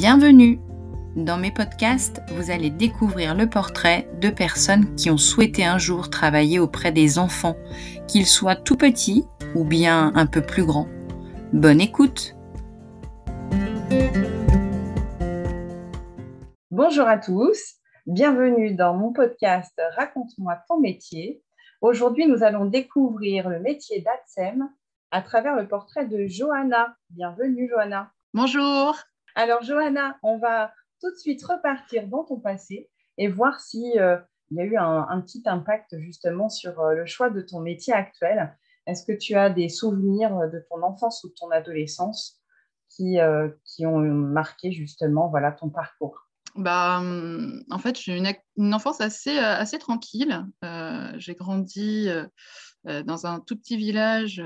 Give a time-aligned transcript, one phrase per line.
[0.00, 0.60] Bienvenue
[1.16, 6.08] Dans mes podcasts, vous allez découvrir le portrait de personnes qui ont souhaité un jour
[6.08, 7.56] travailler auprès des enfants,
[8.06, 9.24] qu'ils soient tout petits
[9.56, 10.86] ou bien un peu plus grands.
[11.52, 12.36] Bonne écoute
[16.70, 17.58] Bonjour à tous,
[18.06, 21.42] bienvenue dans mon podcast Raconte-moi ton métier.
[21.80, 24.70] Aujourd'hui, nous allons découvrir le métier d'ATSEM
[25.10, 26.94] à travers le portrait de Johanna.
[27.10, 28.12] Bienvenue Johanna.
[28.32, 28.94] Bonjour.
[29.38, 34.16] Alors Johanna, on va tout de suite repartir dans ton passé et voir s'il euh,
[34.50, 38.52] y a eu un, petit impact justement sur euh, le choix de ton métier actuel.
[38.88, 42.40] Est-ce que tu as des souvenirs de ton enfance ou de ton adolescence
[42.88, 46.26] qui, euh, qui ont marqué justement voilà, ton parcours?
[46.56, 50.44] Bah, hum, en fait, j'ai une, une, enfance assez, assez tranquille.
[51.14, 52.08] j'ai grandi
[52.82, 54.42] dans un tout petit village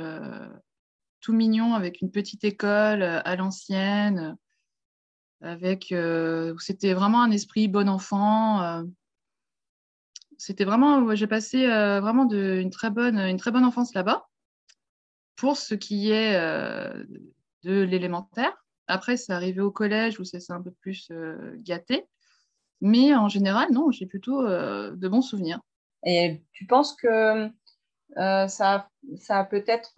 [1.23, 4.37] tout mignon avec une petite école à l'ancienne,
[5.45, 8.63] euh, c'était vraiment un esprit bon enfant.
[8.63, 8.85] Euh.
[10.39, 14.29] c'était vraiment, j'ai passé euh, vraiment une, très bonne, une très bonne enfance là-bas
[15.37, 16.35] pour ce qui est
[17.63, 18.53] de l'élémentaire.
[18.87, 21.11] Après, c'est arrivé au collège où c'est un peu plus
[21.57, 22.07] gâté.
[22.81, 25.61] Mais en général, non, j'ai plutôt de bons souvenirs.
[26.05, 27.49] Et tu penses que
[28.17, 29.95] ça, ça a peut-être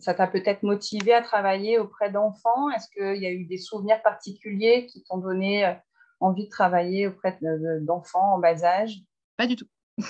[0.00, 2.70] ça t'a peut-être motivé à travailler auprès d'enfants?
[2.70, 5.72] Est-ce qu'il y a eu des souvenirs particuliers qui t'ont donné euh,
[6.18, 7.38] envie de travailler auprès
[7.82, 8.96] d'enfants en bas âge?
[9.36, 9.66] Pas du tout.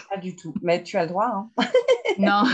[0.09, 0.55] Pas du tout.
[0.62, 1.27] Mais tu as le droit.
[1.27, 1.51] Hein
[2.19, 2.45] non.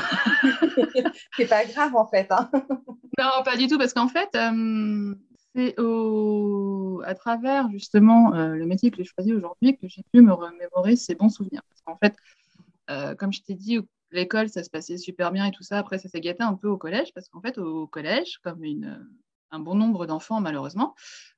[1.36, 2.26] c'est pas grave en fait.
[2.30, 2.50] Hein
[3.18, 5.14] non, pas du tout, parce qu'en fait, euh,
[5.54, 7.00] c'est au...
[7.04, 11.14] à travers justement le métier que j'ai choisi aujourd'hui que j'ai pu me remémorer ces
[11.14, 11.62] bons souvenirs.
[11.68, 13.78] Parce qu'en fait, comme je t'ai dit,
[14.10, 15.78] l'école, ça se passait super bien et tout ça.
[15.78, 19.06] Après, ça s'est gâté un peu au collège parce qu'en fait, au collège, comme une,
[19.50, 20.94] un bon nombre d'enfants, malheureusement,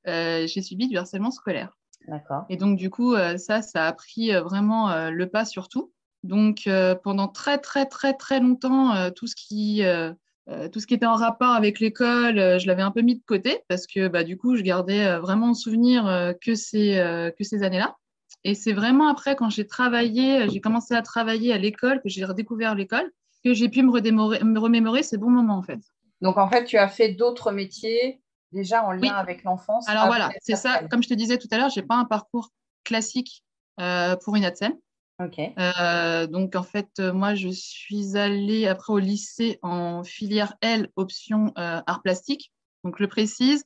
[0.06, 1.76] euh, j'ai subi du harcèlement scolaire.
[2.06, 2.44] D'accord.
[2.48, 5.92] Et donc, du coup, euh, ça, ça a pris euh, vraiment le pas sur tout.
[6.24, 6.68] Donc,
[7.04, 9.82] pendant très, très, très, très longtemps, tout ce qui.
[10.72, 13.60] tout ce qui était en rapport avec l'école, je l'avais un peu mis de côté
[13.68, 17.96] parce que bah, du coup, je gardais vraiment en souvenir que ces, que ces années-là.
[18.44, 22.24] Et c'est vraiment après, quand j'ai travaillé, j'ai commencé à travailler à l'école, que j'ai
[22.24, 23.10] redécouvert l'école,
[23.44, 23.90] que j'ai pu me,
[24.44, 25.80] me remémorer ces bons moments, en fait.
[26.20, 28.20] Donc, en fait, tu as fait d'autres métiers
[28.52, 29.88] déjà en lien avec l'enfance.
[29.88, 30.82] Alors voilà, c'est ça.
[30.90, 32.50] Comme je te disais tout à l'heure, je n'ai pas un parcours
[32.84, 33.44] classique
[33.80, 34.72] euh, pour une ATSEM.
[35.22, 35.38] Ok.
[35.38, 41.52] Euh, donc, en fait, moi, je suis allée après au lycée en filière L, option
[41.58, 42.52] euh, art plastique.
[42.84, 43.64] Donc, je le précise,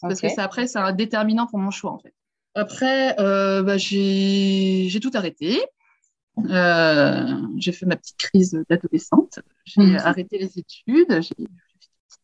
[0.00, 2.14] parce que ça, après, c'est un déterminant pour mon choix, en fait.
[2.54, 5.60] Après, euh, bah, j'ai tout arrêté.
[6.38, 9.40] Euh, j'ai fait ma petite crise d'adolescente.
[9.64, 9.96] J'ai mhm.
[9.96, 11.22] arrêté les études.
[11.22, 11.48] J'ai fait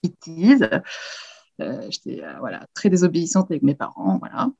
[0.02, 0.68] des bêtises.
[1.60, 4.18] Euh, j'étais voilà, très désobéissante avec mes parents.
[4.18, 4.50] Voilà.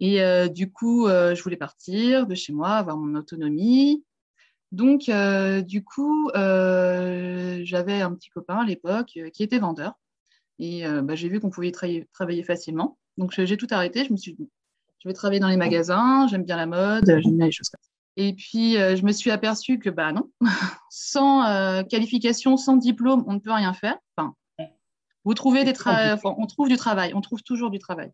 [0.00, 4.04] Et du coup, je voulais partir de chez moi, avoir mon autonomie.
[4.72, 5.10] Donc,
[5.64, 9.94] du coup, j'avais un petit copain à l'époque qui était vendeur.
[10.58, 12.98] Et bah, j'ai vu qu'on pouvait travailler facilement.
[13.16, 14.04] Donc, j'ai tout arrêté.
[14.04, 14.50] Je me suis dit,
[15.06, 17.78] je vais travailler dans les magasins, j'aime bien la mode, j'aime bien les choses comme
[17.80, 17.90] ça.
[18.16, 20.28] Et puis, euh, je me suis aperçue que, bah non,
[20.90, 23.96] sans euh, qualification, sans diplôme, on ne peut rien faire.
[24.16, 24.34] Enfin,
[25.24, 25.74] vous trouvez des
[26.24, 28.10] on trouve du travail, on trouve toujours du travail.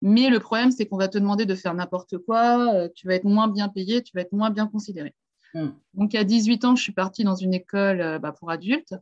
[0.00, 3.16] Mais le problème, c'est qu'on va te demander de faire n'importe quoi, euh, tu vas
[3.16, 5.14] être moins bien payé, tu vas être moins bien considéré.
[5.52, 5.72] Hmm.
[5.92, 8.94] Donc, à 18 ans, je suis partie dans une école bah, pour adultes,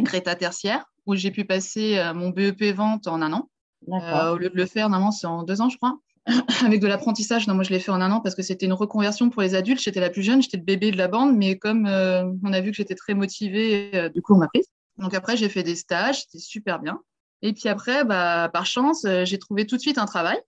[0.00, 3.50] Greta tertiaire, où j'ai pu passer mon BEP vente en un an.
[3.88, 5.98] au lieu de le faire, normalement, c'est en deux ans, je crois.
[6.64, 7.46] avec de l'apprentissage.
[7.48, 9.54] Non, moi, je l'ai fait en un an parce que c'était une reconversion pour les
[9.54, 9.80] adultes.
[9.80, 12.60] J'étais la plus jeune, j'étais le bébé de la bande, mais comme euh, on a
[12.60, 14.66] vu que j'étais très motivée, euh, du coup, on m'a prise.
[14.98, 17.00] Donc après, j'ai fait des stages, c'était super bien.
[17.42, 20.38] Et puis après, bah, par chance, euh, j'ai trouvé tout de suite un travail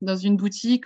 [0.00, 0.84] dans une boutique,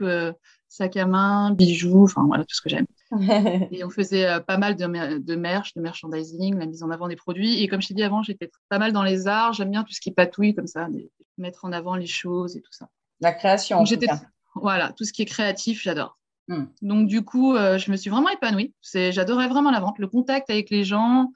[0.68, 2.86] sac à main, bijoux, enfin voilà, tout ce que j'aime.
[3.72, 7.16] et on faisait pas mal de, de merch, de merchandising, la mise en avant des
[7.16, 7.60] produits.
[7.60, 9.93] Et comme je t'ai dit avant, j'étais pas mal dans les arts, j'aime bien tout
[9.93, 10.87] ce qui patouille comme ça,
[11.37, 12.88] mettre en avant les choses et tout ça.
[13.20, 13.82] La création.
[14.55, 16.19] Voilà, tout ce qui est créatif, j'adore.
[16.49, 16.65] Hmm.
[16.82, 18.75] Donc, du coup, euh, je me suis vraiment épanouie.
[18.82, 21.32] J'adorais vraiment la vente, le contact avec les gens,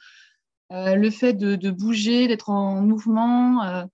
[0.73, 3.85] euh, le fait de, bouger, d'être en mouvement, euh,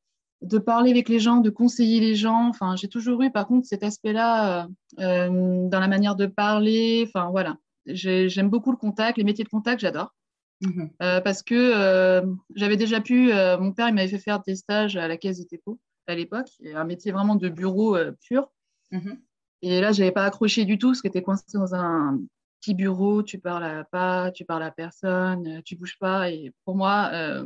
[0.42, 2.48] de parler avec les gens, de conseiller les gens.
[2.48, 7.04] Enfin, j'ai toujours eu, par contre, cet aspect-là dans la manière de parler.
[7.08, 7.56] Enfin, voilà.
[7.86, 10.14] J'aime beaucoup le contact, les métiers de contact, j'adore.
[10.60, 10.90] Mhm.
[10.98, 12.24] parce que
[12.56, 15.46] j'avais déjà pu, mon père, il m'avait fait faire des stages à la caisse des
[15.48, 18.50] dépôts à l'époque, un métier vraiment de bureau euh, pur.
[18.90, 19.20] Mhm.
[19.62, 22.20] Et là, je n'avais pas accroché du tout, parce que tu es coincé dans un
[22.60, 26.30] petit bureau, tu parles pas, tu parles à personne, euh, tu bouges pas.
[26.30, 27.44] Et pour moi, euh,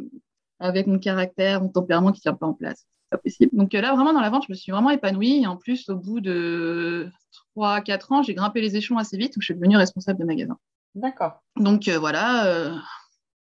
[0.59, 2.87] avec mon caractère, mon tempérament qui ne tient pas en place.
[3.11, 3.51] pas possible.
[3.57, 5.43] Donc là, vraiment, dans la vente, je me suis vraiment épanouie.
[5.43, 7.11] Et en plus, au bout de
[7.57, 10.59] 3-4 ans, j'ai grimpé les échelons assez vite, où je suis devenue responsable de magasin.
[10.95, 11.43] D'accord.
[11.57, 12.75] Donc voilà,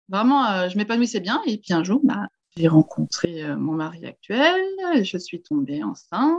[0.09, 1.41] vraiment, je m'épanouissais bien.
[1.47, 4.61] Et puis un jour, bah, j'ai rencontré mon mari actuel,
[5.03, 6.39] je suis tombée enceinte.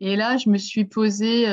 [0.00, 1.46] Et là, je me suis posé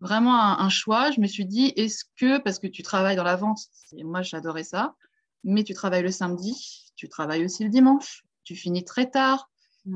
[0.00, 1.10] vraiment un, choix.
[1.10, 3.60] Je me suis dit, est-ce que, parce que tu travailles dans la vente,
[4.04, 4.94] moi j'adorais ça,
[5.44, 9.48] mais tu travailles le samedi, tu travailles aussi le dimanche, tu finis très tard.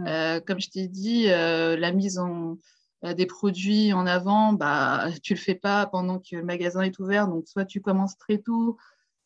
[0.07, 2.59] Euh, comme je t'ai dit, euh, la mise en,
[3.05, 6.99] euh, des produits en avant, bah, tu le fais pas pendant que le magasin est
[7.01, 7.27] ouvert.
[7.27, 8.77] Donc, soit tu commences très tôt,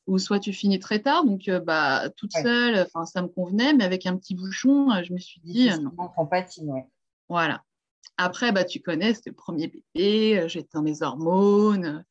[0.07, 1.25] ou soit tu finis très tard.
[1.25, 5.41] Donc, bah, toute seule, ça me convenait, mais avec un petit bouchon, je me suis
[5.41, 5.71] dit.
[5.81, 5.91] non.
[6.09, 6.87] compatible, ouais.
[7.29, 7.63] Voilà.
[8.17, 12.05] Après, bah, tu connais, c'était le premier bébé, euh, j'étais dans mes hormones,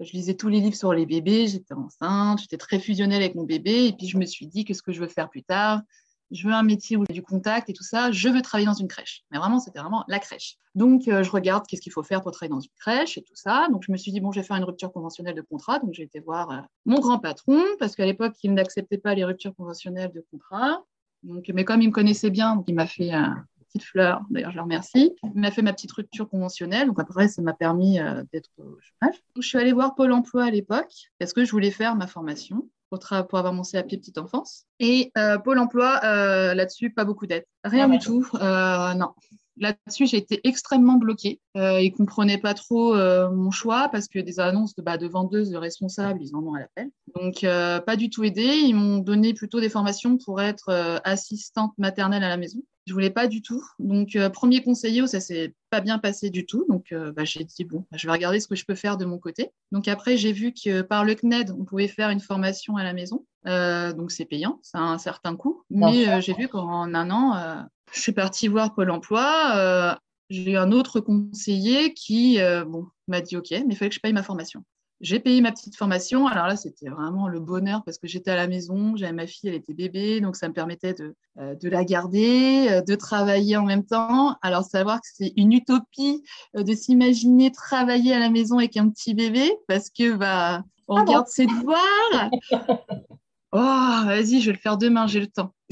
[0.00, 3.34] euh, je lisais tous les livres sur les bébés, j'étais enceinte, j'étais très fusionnelle avec
[3.34, 5.82] mon bébé, et puis je me suis dit, qu'est-ce que je veux faire plus tard?
[6.30, 8.74] Je veux un métier où a du contact et tout ça, je veux travailler dans
[8.74, 9.24] une crèche.
[9.30, 10.56] Mais vraiment, c'était vraiment la crèche.
[10.74, 13.34] Donc, euh, je regarde qu'est-ce qu'il faut faire pour travailler dans une crèche et tout
[13.34, 13.68] ça.
[13.70, 15.78] Donc, je me suis dit, bon, je vais faire une rupture conventionnelle de contrat.
[15.80, 19.54] Donc, j'ai été voir mon grand patron, parce qu'à l'époque, il n'acceptait pas les ruptures
[19.54, 20.84] conventionnelles de contrat.
[21.22, 24.56] Donc, mais comme il me connaissait bien, il m'a fait un, petite fleur, d'ailleurs je
[24.56, 25.12] le remercie.
[25.22, 28.78] Il m'a fait ma petite rupture conventionnelle, donc après ça m'a permis euh, d'être au
[28.80, 29.22] chômage.
[29.36, 32.68] je suis allée voir Pôle Emploi à l'époque parce que je voulais faire ma formation
[32.90, 34.66] pour, pour avoir mon CAP petite enfance.
[34.78, 37.44] Et euh, Pôle Emploi, euh, là-dessus, pas beaucoup d'aide.
[37.64, 39.10] Rien du tout, non.
[39.56, 41.38] Là-dessus, j'ai été extrêmement bloquée.
[41.56, 42.94] Euh, ils ne comprenaient pas trop
[43.30, 46.54] mon choix parce que des annonces de, bah, de vendeuses, de responsables, ils en ont
[46.54, 46.90] à l'appel.
[47.14, 48.42] Donc, pas du tout aidé.
[48.42, 52.60] Ils m'ont donné plutôt des formations pour être assistante maternelle à la maison.
[52.86, 53.62] Je voulais pas du tout.
[53.78, 56.64] Donc, euh, premier conseiller, ça s'est pas bien passé du tout.
[56.68, 58.96] Donc, euh, bah, j'ai dit, bon, bah, je vais regarder ce que je peux faire
[58.96, 59.50] de mon côté.
[59.70, 62.92] Donc, après, j'ai vu que par le CNED, on pouvait faire une formation à la
[62.92, 63.26] maison.
[63.46, 65.62] Euh, donc, c'est payant, ça a un certain coût.
[65.70, 69.98] Mais j'ai vu qu'en un an, je suis partie voir Pôle emploi.
[70.30, 74.00] j'ai eu un autre conseiller qui bon, m'a dit, OK, mais il fallait que je
[74.00, 74.64] paye ma formation.
[75.00, 76.26] J'ai payé ma petite formation.
[76.26, 79.48] Alors là, c'était vraiment le bonheur parce que j'étais à la maison, j'avais ma fille,
[79.48, 83.56] elle était bébé, donc ça me permettait de, euh, de la garder, euh, de travailler
[83.56, 84.36] en même temps.
[84.42, 86.22] Alors, savoir que c'est une utopie
[86.56, 90.96] euh, de s'imaginer travailler à la maison avec un petit bébé parce que bah, on
[90.96, 92.30] ah garde ses devoirs.
[93.52, 95.52] Oh, vas-y, je vais le faire demain, j'ai le temps.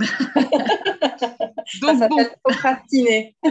[1.80, 2.16] donc, ça bon.
[2.42, 3.36] procrastiner.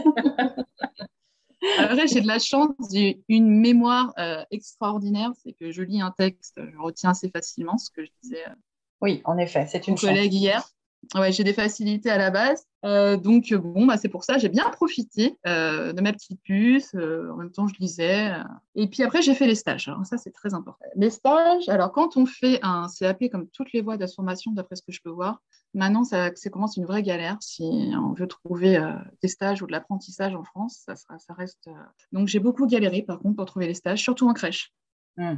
[1.78, 6.12] Après, j'ai de la chance, j'ai une mémoire euh, extraordinaire, c'est que je lis un
[6.12, 8.48] texte, je retiens assez facilement ce que je disais.
[8.48, 8.54] Euh,
[9.02, 10.68] oui, en effet, c'est une collègue hier.
[11.16, 12.66] Ouais, j'ai des facilités à la base.
[12.84, 16.96] Euh, donc, bon, bah, c'est pour ça, j'ai bien profité de ma petite puce.
[16.96, 18.32] en même temps, je lisais.
[18.76, 19.88] Et puis après, j'ai fait les stages.
[19.88, 20.86] Alors, ça, c'est très important.
[20.96, 24.76] Les stages, alors, quand on fait un CAP, comme toutes les voies de formation, d'après
[24.76, 25.42] ce que je peux voir,
[25.74, 27.38] Maintenant, ça, commence une vraie galère.
[27.42, 31.68] Si on veut trouver euh, des stages ou de l'apprentissage en France, ça, ça reste.
[31.68, 31.74] Euh,
[32.12, 34.72] donc, j'ai beaucoup galéré, par contre, pour trouver les stages, surtout en crèche.
[35.18, 35.36] Hmm.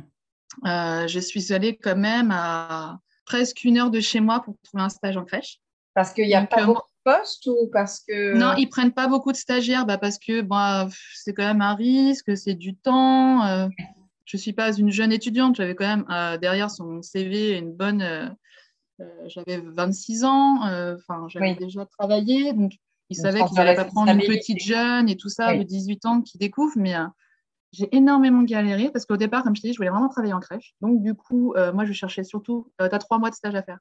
[0.65, 4.83] Euh, je suis allée quand même à presque une heure de chez moi pour trouver
[4.83, 5.59] un stage en crèche.
[5.93, 8.33] Parce qu'il n'y a pas beaucoup de postes ou parce que...
[8.35, 11.75] Non, ils prennent pas beaucoup de stagiaires bah, parce que bah, c'est quand même un
[11.75, 13.69] risque, c'est du temps.
[14.25, 18.35] je ne suis pas une jeune étudiante, j'avais quand même derrière son CV une bonne
[19.27, 22.73] j'avais 26 ans, euh, enfin, j'avais déjà travaillé, donc
[23.09, 26.37] ils savaient qu'ils pas prendre une petite jeune et tout ça de 18 ans qui
[26.37, 27.05] découvre, mais euh,
[27.71, 30.39] j'ai énormément galéré parce qu'au départ, comme je t'ai dit, je voulais vraiment travailler en
[30.39, 30.73] crèche.
[30.81, 33.77] Donc, du coup, moi, je cherchais surtout, tu as trois mois de stage à faire.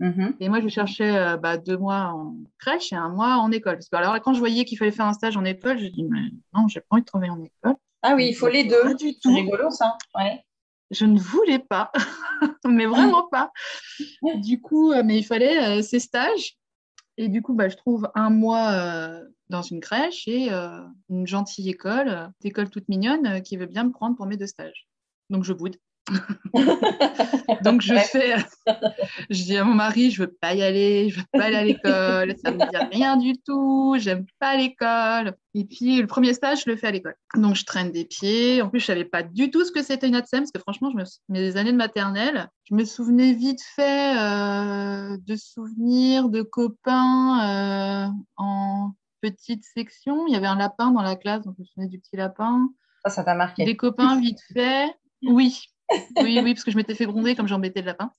[0.00, 0.34] Mm-hmm.
[0.40, 3.74] Et moi, je cherchais bah, deux mois en crèche et un mois en école.
[3.74, 6.04] Parce que alors, quand je voyais qu'il fallait faire un stage en école, je dis,
[6.04, 7.74] mais non, j'ai pas envie de travailler en école.
[8.02, 8.96] Ah oui, il faut les deux.
[8.98, 9.96] C'est rigolo, ça.
[10.14, 10.44] Ouais
[10.92, 11.90] je ne voulais pas,
[12.64, 13.50] mais vraiment pas.
[14.36, 16.56] Du coup, euh, mais il fallait euh, ces stages.
[17.16, 20.48] Et du coup, bah, je trouve un mois euh, dans une crèche et
[21.10, 24.46] une gentille école, une école toute mignonne, qui veut bien me prendre pour mes deux
[24.46, 24.88] stages.
[25.28, 25.76] Donc, je boude.
[27.62, 28.34] Donc je fais,
[29.30, 31.64] je dis à mon mari, je veux pas y aller, je veux pas aller à
[31.64, 35.36] l'école, ça me dit rien du tout, j'aime pas l'école.
[35.54, 37.14] Et puis le premier stage, je le fais à l'école.
[37.36, 38.62] Donc je traîne des pieds.
[38.62, 40.90] En plus, je savais pas du tout ce que c'était une ATSEM, parce que franchement,
[40.90, 46.42] je me, mes années de maternelle, je me souvenais vite fait euh, de souvenirs de
[46.42, 50.26] copains euh, en petite section.
[50.26, 52.68] Il y avait un lapin dans la classe, donc je me souvenais du petit lapin.
[53.04, 53.64] Ça, ça t'a marqué.
[53.64, 54.92] Des copains vite fait.
[55.24, 55.66] Oui,
[56.22, 58.10] oui, oui, parce que je m'étais fait gronder comme j'embêtais le lapin.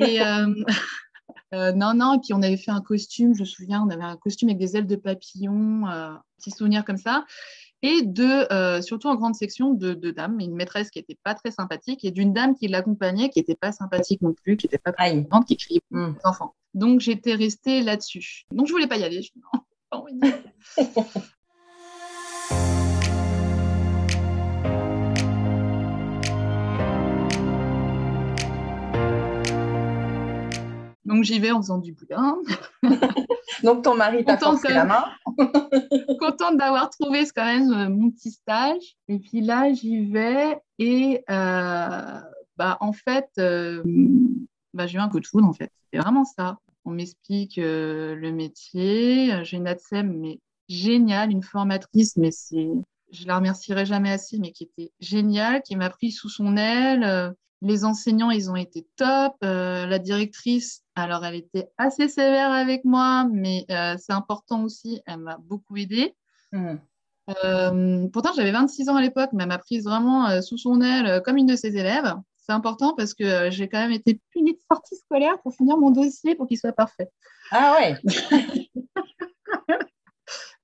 [0.00, 0.54] Et euh,
[1.54, 4.04] euh, non, non, et puis on avait fait un costume, je me souviens, on avait
[4.04, 7.24] un costume avec des ailes de papillon, euh, petit souvenir comme ça.
[7.82, 12.02] Et de, surtout en grande section, de, dames, une maîtresse qui n'était pas très sympathique
[12.02, 15.46] et d'une dame qui l'accompagnait qui n'était pas sympathique non plus, qui n'était pas contente,
[15.46, 16.54] qui criait pour les enfants.
[16.72, 18.46] Donc j'étais restée là-dessus.
[18.52, 19.20] Donc je voulais pas y aller.
[19.20, 19.32] Je...
[19.36, 19.60] Non,
[19.90, 20.18] pas envie
[31.04, 32.38] Donc j'y vais en faisant du boudin.
[33.62, 35.04] Donc ton mari t'a forcé la main.
[36.20, 38.96] contente d'avoir trouvé quand même euh, mon petit stage.
[39.08, 42.20] Et puis là, j'y vais et euh,
[42.56, 43.82] bah, en fait, euh,
[44.72, 45.70] bah, j'ai eu un coup de foudre en fait.
[45.92, 46.58] C'est vraiment ça.
[46.84, 49.42] On m'explique le métier.
[49.44, 52.68] J'ai une ATSEM, mais géniale, une formatrice, mais c'est,
[53.10, 57.34] je la remercierai jamais assez, mais qui était géniale, qui m'a pris sous son aile.
[57.62, 59.32] Les enseignants, ils ont été top.
[59.40, 65.18] la directrice, alors, elle était assez sévère avec moi, mais euh, c'est important aussi, elle
[65.18, 66.14] m'a beaucoup aidée.
[66.52, 66.76] Hmm.
[67.44, 70.80] Euh, pourtant, j'avais 26 ans à l'époque, mais elle m'a prise vraiment euh, sous son
[70.80, 72.14] aile comme une de ses élèves.
[72.36, 75.90] C'est important parce que j'ai quand même été punie de sortie scolaire pour finir mon
[75.90, 77.10] dossier pour qu'il soit parfait.
[77.50, 77.96] Ah ouais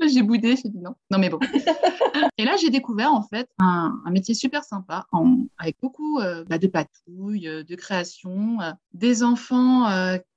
[0.08, 0.94] J'ai boudé, j'ai dit non.
[1.10, 1.38] Non, mais bon.
[2.38, 5.06] et là, j'ai découvert en fait un, métier super sympa
[5.58, 9.86] avec beaucoup euh, bah, de patouilles, euh, de création, euh, des enfants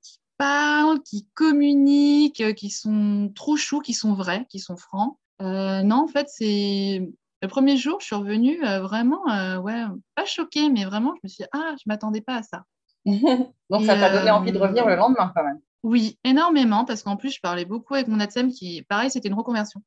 [0.02, 5.18] qui parlent, qui communiquent, qui sont trop choux, qui sont vrais, qui sont francs.
[5.40, 7.10] non, en fait, c'est
[7.42, 9.24] le premier jour, je suis revenue vraiment,
[9.62, 9.84] ouais,
[10.16, 12.64] pas choquée, mais vraiment, je me suis dit, ah, je m'attendais pas à ça.
[13.06, 15.60] Donc, ça t'a donné envie de revenir le lendemain quand même.
[15.84, 19.34] Oui, énormément, parce qu'en plus, je parlais beaucoup avec mon ATSEM qui, pareil, c'était une
[19.34, 19.84] reconversion.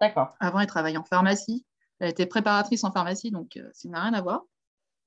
[0.00, 0.34] D'accord.
[0.40, 1.66] Avant, elle travaillait en pharmacie.
[2.00, 4.44] Elle était préparatrice en pharmacie, donc euh, ça n'a rien à voir.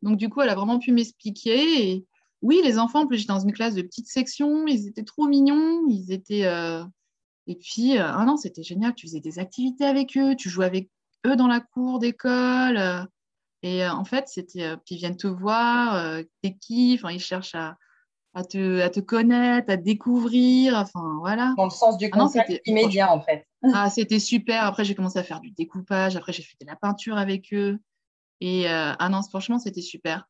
[0.03, 1.91] Donc, du coup, elle a vraiment pu m'expliquer.
[1.91, 2.05] Et
[2.41, 4.67] oui, les enfants, en plus, j'étais dans une classe de petite section.
[4.67, 5.87] Ils étaient trop mignons.
[5.89, 6.45] Ils étaient.
[6.45, 6.83] Euh,
[7.47, 8.93] et puis, euh, ah non, c'était génial.
[8.93, 10.35] Tu faisais des activités avec eux.
[10.35, 10.91] Tu jouais avec
[11.25, 13.07] eux dans la cour d'école.
[13.63, 14.75] et en fait, c'était.
[14.85, 16.95] puis ils viennent te voir, t'es qui.
[16.99, 17.77] Enfin, ils cherchent à
[18.33, 20.75] à te, à te connaître, à découvrir.
[20.75, 21.53] Enfin, voilà.
[21.57, 23.45] Dans le sens du ah contact immédiat, en fait.
[23.75, 24.65] Ah, c'était super.
[24.65, 26.15] Après, j'ai commencé à faire du découpage.
[26.15, 27.77] Après, j'ai fait de la peinture avec eux.
[28.39, 30.27] Et euh, ah non, franchement, c'était super.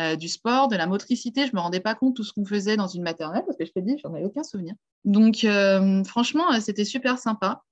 [0.00, 2.76] Euh, du sport, de la motricité, je me rendais pas compte tout ce qu'on faisait
[2.76, 4.74] dans une maternelle parce que je te dis, j'en avais aucun souvenir.
[5.04, 7.62] Donc, euh, franchement, c'était super sympa.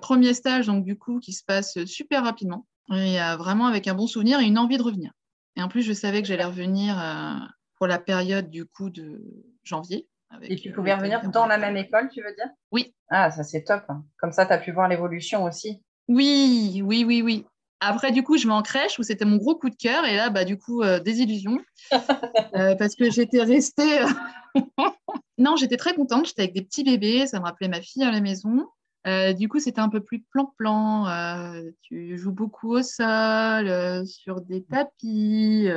[0.00, 4.06] premier stage, donc du coup, qui se passe super rapidement et vraiment avec un bon
[4.06, 5.12] souvenir et une envie de revenir.
[5.56, 6.96] Et en plus, je savais que j'allais revenir
[7.76, 9.22] pour la période du coup de
[9.62, 10.08] janvier.
[10.42, 12.48] et tu pouvais revenir dans la même école, tu veux dire?
[12.72, 12.94] Oui.
[13.08, 13.84] Ah, ça c'est top.
[14.18, 15.82] Comme ça, tu as pu voir l'évolution aussi.
[16.08, 17.46] Oui, oui, oui, oui.
[17.80, 20.04] Après, du coup, je vais en crèche où c'était mon gros coup de cœur.
[20.06, 21.58] Et là, bah, du coup, euh, désillusion.
[22.54, 24.00] Euh, parce que j'étais restée.
[24.00, 24.06] Euh,
[25.38, 26.26] non, j'étais très contente.
[26.26, 27.26] J'étais avec des petits bébés.
[27.26, 28.66] Ça me rappelait ma fille à la maison.
[29.36, 31.06] du coup, c'était un peu plus plan-plan.
[31.82, 35.68] tu joues beaucoup au sol, sur des tapis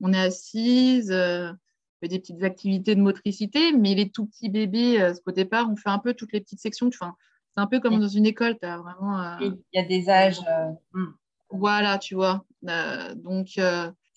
[0.00, 1.56] on est assise, euh, on
[2.00, 5.76] fait des petites activités de motricité, mais les tout petits bébés, euh, au départ, on
[5.76, 6.88] fait un peu toutes les petites sections.
[6.88, 7.14] Enfin,
[7.54, 9.20] c'est un peu comme dans une école, tu as vraiment.
[9.20, 10.40] Euh, il y a des âges.
[10.92, 11.12] Hmm.
[11.50, 12.44] Voilà, tu vois.
[12.62, 13.58] donc,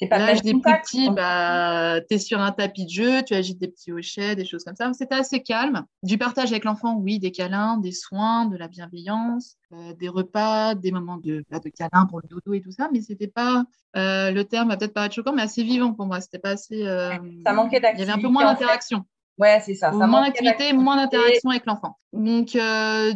[0.01, 3.91] L'âge des petits, bah, tu es sur un tapis de jeu, tu agites des petits
[3.91, 4.91] hochets, des choses comme ça.
[4.93, 5.85] C'était assez calme.
[6.01, 10.75] Du partage avec l'enfant, oui, des câlins, des soins, de la bienveillance, euh, des repas,
[10.75, 12.89] des moments de, bah, de câlins pour le dodo et tout ça.
[12.91, 16.21] Mais c'était pas, euh, le terme va peut-être paraître choquant, mais assez vivant pour moi.
[16.21, 16.85] C'était pas assez.
[16.85, 17.11] Euh,
[17.45, 18.03] ça manquait d'activité.
[18.03, 19.05] Il y avait un peu moins d'interaction.
[19.39, 19.91] Ouais, c'est ça.
[19.91, 21.97] ça moins d'activité, moins d'interaction avec l'enfant.
[22.11, 22.57] Donc,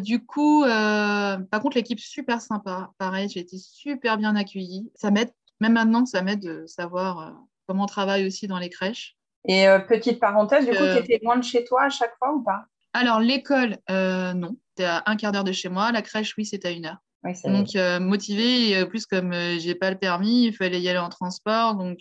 [0.02, 2.92] du coup, par contre, l'équipe super sympa.
[2.98, 4.90] Pareil, j'ai été super bien accueillie.
[4.96, 7.32] Ça m'aide même maintenant, ça m'aide de savoir euh,
[7.68, 9.16] comment on travaille aussi dans les crèches.
[9.48, 12.34] Et euh, petite parenthèse, du coup, tu étais loin de chez toi à chaque fois
[12.34, 12.66] ou pas?
[12.94, 14.58] Alors, l'école, euh, non.
[14.70, 15.92] C'était à un quart d'heure de chez moi.
[15.92, 16.98] La crèche, oui, c'était à une heure.
[17.46, 21.76] donc, motivée, plus comme j'ai pas le permis, il fallait y aller en transport.
[21.76, 22.00] Donc,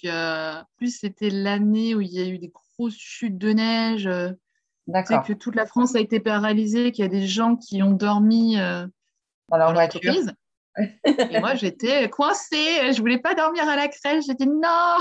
[0.77, 4.09] plus c'était l'année où il y a eu des grosses chutes de neige.
[4.89, 5.25] D'accord.
[5.25, 8.57] que toute la France a été paralysée, qu'il y a des gens qui ont dormi
[8.57, 10.01] dans leur voiture.
[11.05, 12.93] Et moi, j'étais coincée.
[12.93, 14.25] Je voulais pas dormir à la crèche.
[14.27, 14.99] J'ai dit non.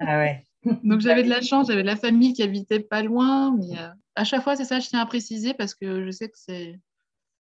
[0.00, 0.44] Ah ouais.
[0.82, 3.56] Donc j'avais de la chance, j'avais de la famille qui habitait pas loin.
[3.56, 6.28] Mais euh, à chaque fois, c'est ça, je tiens à préciser parce que je sais
[6.28, 6.78] que c'est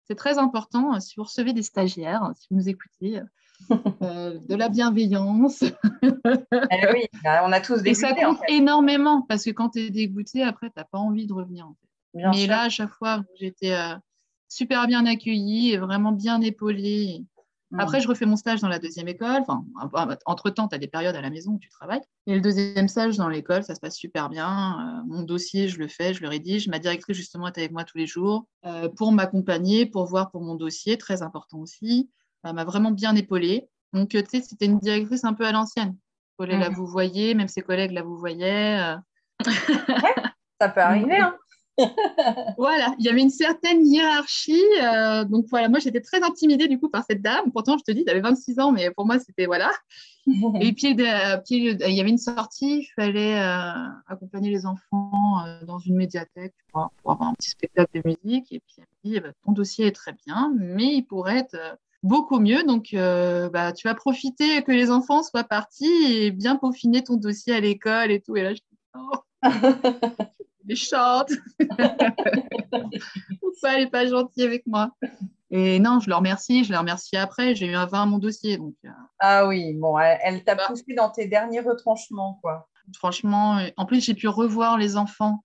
[0.06, 1.00] c'est très important.
[1.00, 3.22] Si vous recevez des stagiaires, si vous nous écoutez,
[4.01, 5.63] euh, de la bienveillance.
[5.63, 9.90] Eh oui, bah, on a tous Et ça compte énormément parce que quand tu es
[9.90, 11.68] dégoûté, après, tu n'as pas envie de revenir.
[11.68, 12.28] En fait.
[12.32, 13.96] Mais là, à chaque fois, j'étais euh,
[14.50, 17.24] super bien accueillie et vraiment bien épaulée.
[17.78, 18.01] Après, mm.
[18.01, 19.42] je refais mon stage dans la deuxième école.
[19.42, 19.66] Enfin,
[20.25, 22.01] entre-temps, tu as des périodes à la maison où tu travailles.
[22.28, 25.01] Et le deuxième stage dans l'école, ça se passe super bien.
[25.01, 26.68] Euh, mon dossier, je le fais, je le rédige.
[26.68, 30.42] Ma directrice, justement, est avec moi tous les jours euh, pour m'accompagner, pour voir pour
[30.42, 32.10] mon dossier, très important aussi.
[32.44, 33.70] Elle m'a vraiment bien épaulée.
[33.94, 35.96] Donc, tu sais, c'était une directrice un peu à l'ancienne.
[36.40, 36.74] Là, mm.
[36.74, 38.96] vous voyez, même ses collègues là, vous voyez.
[39.44, 41.20] ça peut arriver.
[41.20, 41.36] Hein.
[42.58, 44.64] voilà, il y avait une certaine hiérarchie.
[44.82, 47.52] Euh, donc voilà, moi j'étais très intimidée du coup par cette dame.
[47.52, 49.72] Pourtant, je te dis, tu avais 26 ans, mais pour moi c'était voilà.
[50.62, 53.72] Et puis, il y avait une sortie, il fallait euh,
[54.08, 58.52] accompagner les enfants euh, dans une médiathèque pour, avoir un petit spectacle de musique.
[58.52, 61.40] Et puis, elle me dit, eh ben, ton dossier est très bien, mais il pourrait
[61.40, 61.58] être
[62.04, 62.64] beaucoup mieux.
[62.64, 67.56] Donc, bah, tu vas profiter que les enfants soient partis et bien peaufiner ton dossier
[67.56, 68.36] à l'école et tout.
[68.36, 69.18] Et là, je dis, oh
[70.65, 71.32] méchante.
[73.39, 74.91] Pourquoi elle n'est pas gentille avec moi?
[75.51, 77.56] Et non, je leur remercie, je leur remercie après.
[77.56, 78.58] J'ai eu un 20 à mon dossier.
[78.58, 78.89] Donc, euh.
[79.20, 80.63] Ah oui, bon, elle, t'a bah.
[80.68, 82.70] poussé dans tes derniers retranchements, quoi.
[82.96, 85.44] Franchement, euh, en plus, j'ai pu revoir les enfants.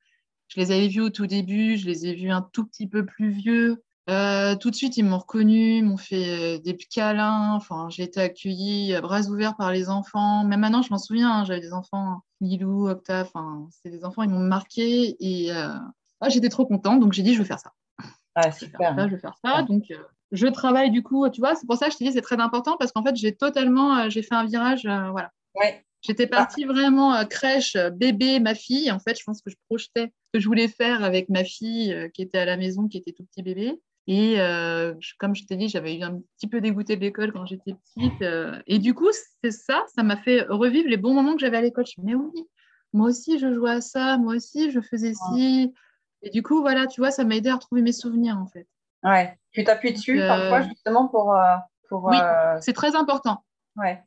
[0.49, 3.05] Je les avais vus au tout début, je les ai vus un tout petit peu
[3.05, 3.83] plus vieux.
[4.09, 7.55] Euh, tout de suite, ils m'ont reconnu, m'ont fait des câlins.
[7.55, 10.45] Enfin, j'ai été accueillie à bras ouverts par les enfants.
[10.45, 13.31] Même maintenant, je m'en souviens, hein, j'avais des enfants Lilou, Octave,
[13.71, 15.75] c'est des enfants, ils m'ont marqué et euh,
[16.21, 17.73] ah, j'étais trop contente, donc j'ai dit je veux faire ça.
[18.35, 18.95] Ah, super.
[19.09, 19.97] Je vais faire ça, donc euh,
[20.33, 22.41] je travaille du coup, tu vois, c'est pour ça que je te dis c'est très
[22.41, 25.31] important parce qu'en fait j'ai totalement, euh, j'ai fait un virage, voilà.
[25.55, 25.83] Ouais.
[26.03, 28.93] J'étais partie vraiment crèche, bébé, ma fille.
[28.93, 32.11] En fait, je pense que je projetais ce que je voulais faire avec ma fille
[32.15, 33.81] qui était à la maison, qui était tout petit bébé.
[34.09, 37.45] Et euh, comme je t'ai dit, j'avais eu un petit peu dégoûté de l'école quand
[37.45, 38.23] j'étais petite.
[38.23, 39.09] Euh, et du coup,
[39.43, 41.87] c'est ça, ça m'a fait revivre les bons moments que j'avais à l'école.
[41.87, 42.47] Je me mais oui,
[42.93, 45.75] moi aussi, je jouais à ça, moi aussi, je faisais ci.
[46.23, 48.69] Et du coup, voilà, tu vois, ça m'a aidé à retrouver mes souvenirs, en fait.
[49.03, 51.37] Ouais, tu t'appuies dessus euh, parfois, justement, pour.
[51.89, 52.17] pour oui,
[52.61, 53.45] c'est très important.
[53.77, 54.03] Ouais.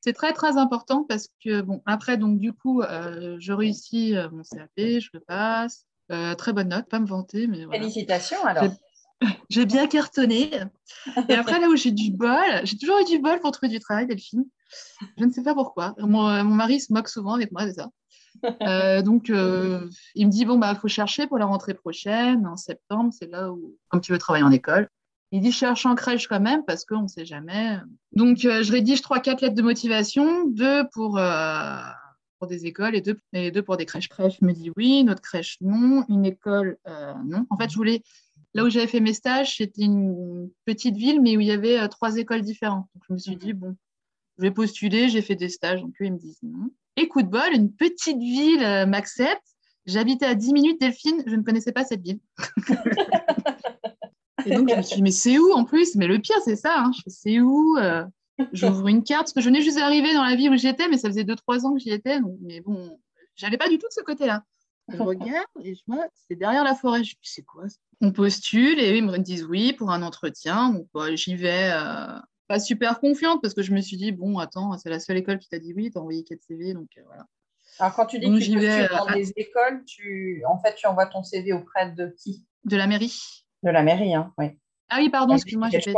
[0.00, 4.68] C'est très, très important parce que, bon, après, donc, du coup, je réussis mon CAP,
[4.76, 5.86] je le passe.
[6.36, 7.80] très bonne note, pas me vanter, mais voilà.
[7.80, 8.64] Félicitations alors
[9.48, 10.50] j'ai bien cartonné.
[11.28, 13.80] Et après, là où j'ai du bol, j'ai toujours eu du bol pour trouver du
[13.80, 14.44] travail, Delphine.
[15.18, 15.94] Je ne sais pas pourquoi.
[15.98, 17.88] Mon, mari se moque souvent avec moi de ça.
[18.62, 22.56] Euh, donc, euh, il me dit bon, bah, faut chercher pour la rentrée prochaine, en
[22.56, 24.88] septembre, c'est là où, comme tu veux travailler en école.
[25.30, 27.78] Il dit cherche en crèche quand même parce qu'on ne sait jamais.
[28.12, 31.20] Donc, euh, je rédige trois, quatre lettres de motivation, deux pour,
[32.38, 34.08] pour des écoles et deux, et deux pour des crèches.
[34.08, 36.76] Crèche me dit oui, notre crèche non, une école
[37.24, 37.46] non.
[37.50, 38.02] En fait, je voulais
[38.54, 41.78] Là où j'avais fait mes stages, c'était une petite ville, mais où il y avait
[41.78, 42.86] euh, trois écoles différentes.
[42.94, 43.76] Donc, je me suis dit, bon,
[44.38, 45.82] je vais postuler, j'ai fait des stages.
[45.82, 46.70] Donc, eux, ils me disent non.
[46.96, 49.42] Et coup de bol, une petite ville euh, m'accepte.
[49.86, 52.20] J'habitais à 10 minutes, Delphine, je ne connaissais pas cette ville.
[54.46, 55.96] et donc, je me suis dit, mais c'est où en plus?
[55.96, 56.78] Mais le pire, c'est ça.
[56.78, 56.92] Hein.
[56.94, 58.04] Je c'est où euh,
[58.52, 60.98] J'ouvre une carte, parce que je venais juste d'arriver dans la ville où j'étais, mais
[60.98, 62.20] ça faisait 2-3 ans que j'y étais.
[62.40, 62.98] mais bon,
[63.34, 64.44] j'allais pas du tout de ce côté-là.
[64.88, 67.04] Je regarde et je vois, c'est derrière la forêt.
[67.04, 67.64] Je dis, c'est quoi
[68.00, 70.70] On postule et ils me disent oui pour un entretien.
[70.70, 72.18] Donc, bah, j'y vais euh,
[72.48, 75.38] pas super confiante parce que je me suis dit, bon, attends, c'est la seule école
[75.38, 76.74] qui t'a dit oui, t'as envoyé 4 CV.
[76.74, 77.24] Donc, euh, voilà.
[77.78, 80.42] Alors, quand tu dis que tu postules dans euh, des écoles, tu...
[80.46, 82.44] en fait, tu envoies ton CV auprès de qui?
[82.64, 83.46] De la mairie.
[83.62, 84.58] De la mairie, hein, oui.
[84.90, 85.92] Ah oui, pardon, excuse-moi, j'ai été.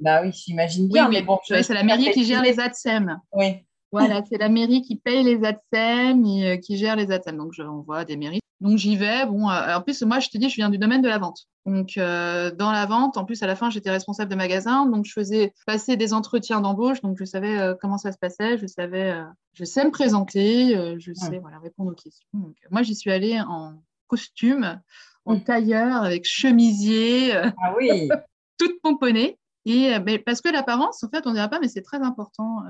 [0.00, 1.38] Bah oui, j'imagine bien, mais bon.
[1.44, 3.20] c'est la mairie qui gère les ADSEM.
[3.32, 3.64] Oui.
[3.94, 7.36] Voilà, c'est la mairie qui paye les ADSEM et euh, qui gère les ADSEM.
[7.36, 8.40] Donc, je envoie des mairies.
[8.60, 9.24] Donc, j'y vais.
[9.24, 11.46] Bon, euh, en plus, moi, je te dis, je viens du domaine de la vente.
[11.64, 14.86] Donc, euh, dans la vente, en plus, à la fin, j'étais responsable de magasin.
[14.86, 17.02] Donc, je faisais passer des entretiens d'embauche.
[17.02, 18.58] Donc, je savais comment ça se passait.
[18.58, 19.14] Je savais,
[19.52, 20.74] je sais me présenter.
[20.98, 22.26] je sais voilà, répondre aux questions.
[22.32, 23.74] Donc, moi, j'y suis allée en
[24.08, 24.80] costume,
[25.24, 27.32] en tailleur, avec chemisier.
[27.62, 28.08] Ah oui
[28.58, 29.38] toute pomponnée.
[29.66, 32.62] Et ben, parce que l'apparence, en fait, on ne dirait pas, mais c'est très important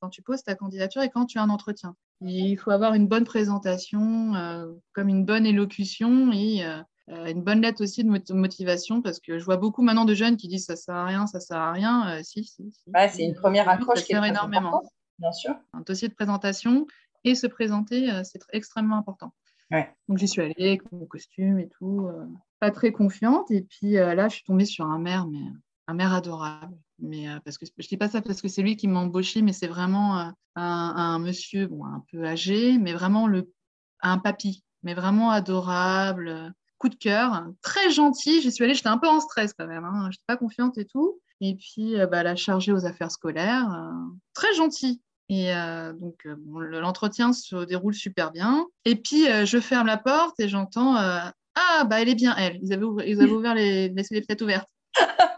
[0.00, 1.94] quand tu poses ta candidature et quand tu as un entretien.
[2.20, 7.42] il faut avoir une bonne présentation, euh, comme une bonne élocution et euh, euh, une
[7.42, 10.66] bonne lettre aussi de motivation parce que je vois beaucoup maintenant de jeunes qui disent
[10.66, 12.22] ça sert à rien, ça sert à rien.
[12.22, 12.72] si, si.
[13.10, 14.82] c'est une première accroche qui est énormément.
[15.18, 15.54] Bien sûr.
[15.74, 16.86] Un dossier de présentation
[17.24, 19.32] et se présenter, c'est extrêmement important.
[20.08, 22.08] Donc j'y suis allée avec mon costume et tout,
[22.58, 23.50] pas très confiante.
[23.50, 25.40] Et puis là, je suis tombée sur un maire, mais
[25.90, 26.76] un maire adorable.
[27.00, 29.42] Mais euh, parce que je dis pas ça parce que c'est lui qui m'a embauché,
[29.42, 33.52] mais c'est vraiment euh, un, monsieur bon, un peu âgé, mais vraiment le,
[34.00, 38.40] un papy, mais vraiment adorable, coup de cœur, très gentil.
[38.40, 40.78] J'y suis allée, j'étais un peu en stress quand même, hein, je n'étais pas confiante
[40.78, 41.20] et tout.
[41.40, 43.68] Et puis, euh, bah, la chargée aux affaires scolaires,
[44.34, 45.02] très gentil.
[45.32, 45.52] Et
[46.00, 48.66] donc, l'entretien se déroule super bien.
[48.84, 52.58] Et puis, je ferme la porte et j'entends Ah, bah, elle est bien, elle.
[52.64, 54.68] Ils avaient, ouvert, ils avaient ouvert les, laissé les fenêtres ouvertes.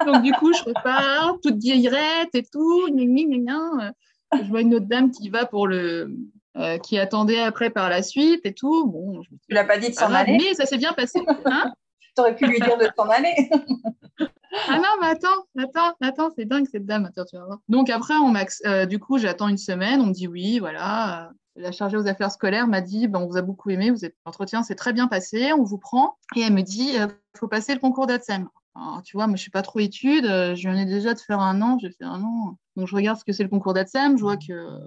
[0.07, 2.89] Donc, du coup, je repars, toute guillerette et tout.
[2.89, 6.15] Je vois une autre dame qui va pour le.
[6.59, 8.87] Euh, qui attendait après par la suite et tout.
[8.87, 11.19] Bon, je tu l'as pas dit de s'en aller Mais ça s'est bien passé.
[11.47, 11.73] Hein
[12.15, 13.33] tu aurais pu lui dire de s'en aller.
[14.69, 17.07] ah non, mais attends, attends, attends, c'est dingue cette dame.
[17.07, 17.59] Attends, tu vas voir.
[17.69, 18.35] Donc après, on
[18.67, 20.01] euh, du coup, j'attends une semaine.
[20.01, 21.31] On me dit oui, voilà.
[21.57, 24.17] La chargée aux affaires scolaires m'a dit ben, on vous a beaucoup aimé, vous êtes
[24.25, 26.17] l'entretien s'est très bien passé, on vous prend.
[26.35, 28.07] Et elle me dit il euh, faut passer le concours
[28.75, 29.03] d'ADSEM.
[29.05, 30.25] tu vois, moi, je suis pas trop étude.
[30.27, 31.79] Euh, je venais déjà de faire un an.
[31.81, 32.59] J'ai fait un an.
[32.77, 34.17] Donc, je regarde ce que c'est le concours d'ADSEM.
[34.17, 34.79] Je vois que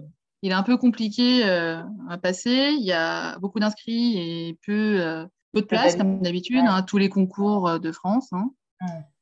[0.42, 2.76] il est un peu compliqué à passer.
[2.78, 7.10] Il y a beaucoup d'inscrits et peu, peu de place, comme d'habitude, hein, tous les
[7.10, 8.32] concours de France.
[8.32, 8.52] Hein.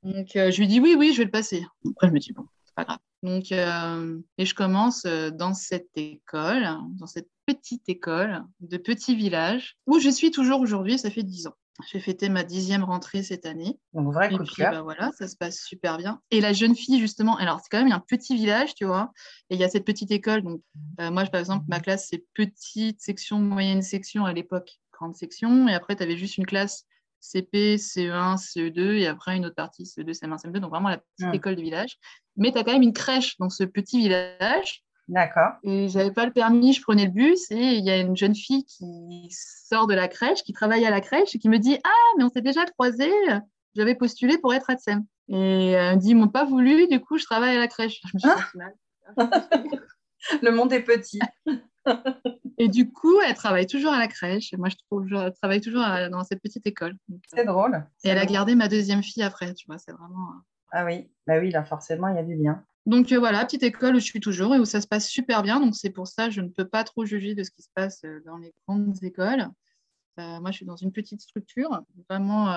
[0.04, 1.65] Donc, euh, je lui dis oui, oui, je vais le passer.
[1.89, 2.99] Après, je me dis bon, c'est pas grave.
[3.21, 6.67] Donc, euh, et je commence euh, dans cette école,
[6.99, 11.47] dans cette petite école de petit village où je suis toujours aujourd'hui, ça fait dix
[11.47, 11.56] ans.
[11.92, 13.80] J'ai fêté ma dixième rentrée cette année.
[13.94, 16.22] Donc, vrai et puis, bah, voilà, ça se passe super bien.
[16.30, 19.12] Et la jeune fille, justement, alors c'est quand même un petit village, tu vois,
[19.50, 20.44] et il y a cette petite école.
[20.44, 20.62] Donc,
[21.00, 25.68] moi, par exemple, ma classe, c'est petite section, moyenne section à l'époque, grande section.
[25.68, 26.86] Et après, tu avais juste une classe
[27.24, 31.28] CP, CE1, CE2 et après une autre partie CE2, CM1, CM2, donc vraiment la petite
[31.28, 31.34] hmm.
[31.34, 31.98] école de village.
[32.36, 34.83] Mais tu as quand même une crèche dans ce petit village.
[35.08, 35.54] D'accord.
[35.63, 38.36] Et j'avais pas le permis, je prenais le bus et il y a une jeune
[38.36, 41.78] fille qui sort de la crèche, qui travaille à la crèche et qui me dit
[41.84, 43.12] Ah, mais on s'est déjà croisés,
[43.76, 45.06] j'avais postulé pour être ADSEM.
[45.30, 48.00] Et elle me dit Ils m'ont pas voulu, du coup, je travaille à la crèche.
[48.06, 48.74] Je me suis dit, mal.
[50.42, 51.20] le monde est petit.
[52.58, 54.54] Et du coup, elle travaille toujours à la crèche.
[54.54, 56.96] moi, je trouve, je travaille toujours dans cette petite école.
[57.28, 57.86] C'est drôle.
[58.04, 60.30] Et elle a gardé ma deuxième fille après, tu vois, c'est vraiment.
[60.30, 62.63] Euh, ah oui, bah oui, là, forcément, il y a du lien.
[62.86, 65.41] Donc euh, voilà, petite école où je suis toujours et où ça se passe super
[65.41, 65.60] bien.
[65.60, 67.69] Donc c'est pour ça que je ne peux pas trop juger de ce qui se
[67.74, 69.48] passe euh, dans les grandes écoles.
[70.17, 72.54] moi, je suis dans une petite structure, vraiment,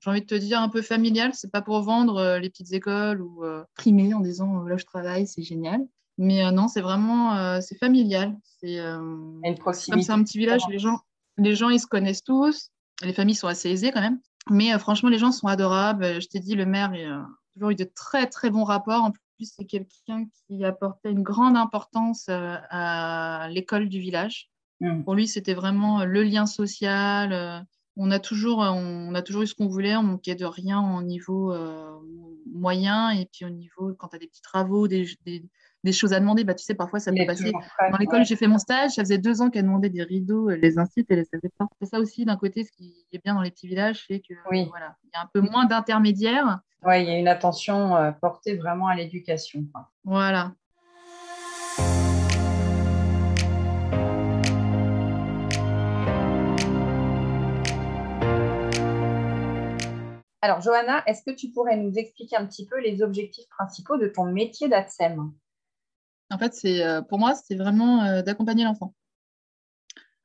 [0.00, 1.32] j'ai envie de te dire, un peu familiale.
[1.34, 3.44] C'est pas pour vendre les petites écoles ou
[3.74, 5.80] primer en disant là, je travaille, c'est génial.
[6.18, 8.36] Mais euh, non, c'est vraiment euh, c'est familial.
[8.60, 8.98] C'est euh,
[9.88, 10.98] comme c'est un petit village, les gens,
[11.38, 12.70] les gens ils se connaissent tous.
[13.02, 14.20] Les familles sont assez aisées quand même.
[14.50, 16.20] Mais franchement, les gens sont adorables.
[16.20, 19.04] Je t'ai dit, le maire a toujours eu de très très bons rapports.
[19.04, 24.50] En plus, c'est quelqu'un qui apportait une grande importance à l'école du village.
[24.80, 25.04] Mmh.
[25.04, 27.64] Pour lui, c'était vraiment le lien social.
[27.96, 31.02] On a, toujours, on a toujours eu ce qu'on voulait, on manquait de rien au
[31.02, 31.54] niveau
[32.52, 35.44] moyen et puis au niveau, quand tu as des petits travaux, des, des
[35.92, 36.44] choses à demander.
[36.44, 37.52] Bah, tu sais, parfois, ça peut passer.
[37.90, 40.78] Dans l'école, j'ai fait mon stage, ça faisait deux ans qu'elle demandait des rideaux, les
[40.78, 41.66] incites, et les savait pas.
[41.80, 44.34] C'est ça aussi, d'un côté, ce qui est bien dans les petits villages, c'est que
[44.44, 46.60] voilà, il y a un peu moins d'intermédiaires.
[46.84, 49.64] Oui, il y a une attention euh, portée vraiment à l'éducation.
[50.04, 50.52] Voilà.
[60.40, 64.06] Alors, Johanna, est-ce que tu pourrais nous expliquer un petit peu les objectifs principaux de
[64.06, 65.32] ton métier d'ATSEM?
[66.30, 68.94] En fait, c'est euh, pour moi, c'est vraiment euh, d'accompagner l'enfant,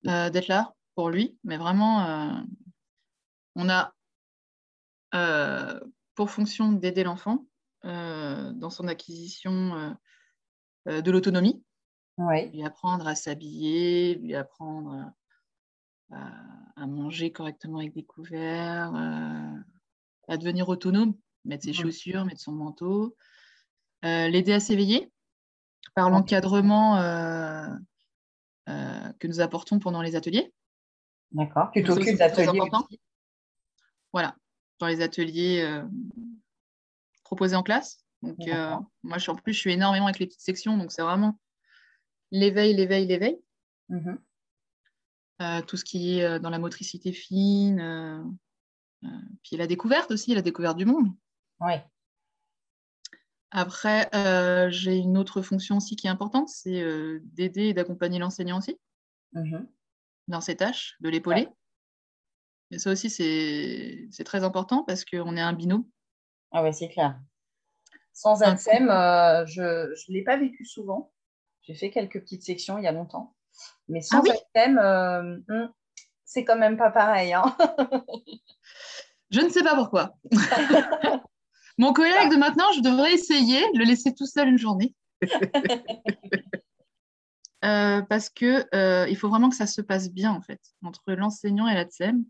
[0.08, 2.46] euh, d'être là pour lui, mais vraiment,
[3.56, 3.96] on a
[6.14, 7.48] pour fonction d'aider l'enfant
[7.84, 9.98] dans son acquisition
[10.86, 11.64] de l'autonomie,
[12.20, 15.12] lui apprendre à s'habiller, lui apprendre
[16.12, 18.94] à, manger correctement avec des couverts,
[20.28, 23.16] à devenir autonome, mettre ses chaussures, mettre son manteau,
[24.04, 25.13] l'aider à s'éveiller
[25.96, 27.68] par l'encadrement euh,
[28.70, 30.54] euh, que nous apportons pendant les ateliers.
[31.32, 31.72] D'accord.
[31.74, 32.62] Tu t'occupes d'ateliers
[34.12, 34.36] Voilà,
[34.80, 35.84] dans les ateliers euh,
[37.24, 38.00] proposés en classe.
[38.22, 38.38] Donc,
[39.04, 41.38] moi, je, en plus, je suis énormément avec les petites sections, donc c'est vraiment
[42.32, 43.40] l'éveil, l'éveil, l'éveil.
[43.90, 44.18] Mhm.
[45.68, 48.38] tout ce qui est dans la motricité fine,
[49.44, 51.08] puis la découverte aussi, la découverte du monde.
[51.60, 51.74] Oui.
[53.56, 58.18] Après, euh, j'ai une autre fonction aussi qui est importante, c'est euh, d'aider et d'accompagner
[58.18, 58.80] l'enseignant aussi
[59.34, 59.70] mhm.
[60.28, 61.48] dans ses tâches, de l'épauler.
[62.72, 65.86] Et ça aussi, c'est très important parce qu'on est un binôme.
[66.52, 67.20] Ah oui, c'est clair.
[68.12, 71.14] Sans ATSEM, euh, je ne l'ai pas vécu souvent.
[71.62, 73.36] J'ai fait quelques petites sections il y a longtemps.
[73.88, 74.24] Mais sans
[74.56, 75.70] ah hmm,
[76.26, 77.34] c'est quand même pas pareil.
[77.34, 77.56] Hein.
[79.30, 80.16] je ne sais pas pourquoi.
[81.78, 84.96] Mon collègue de maintenant, je devrais essayer de le laisser tout seul une journée.
[87.64, 91.14] Euh, parce que euh, il faut vraiment que ça se passe bien en fait entre
[91.14, 92.26] l'enseignant et la TSEM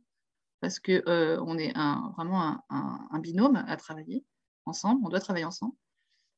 [0.62, 1.74] parce que euh, on est
[2.16, 4.24] vraiment un, binôme à travailler
[4.68, 5.74] ensemble, on doit travailler ensemble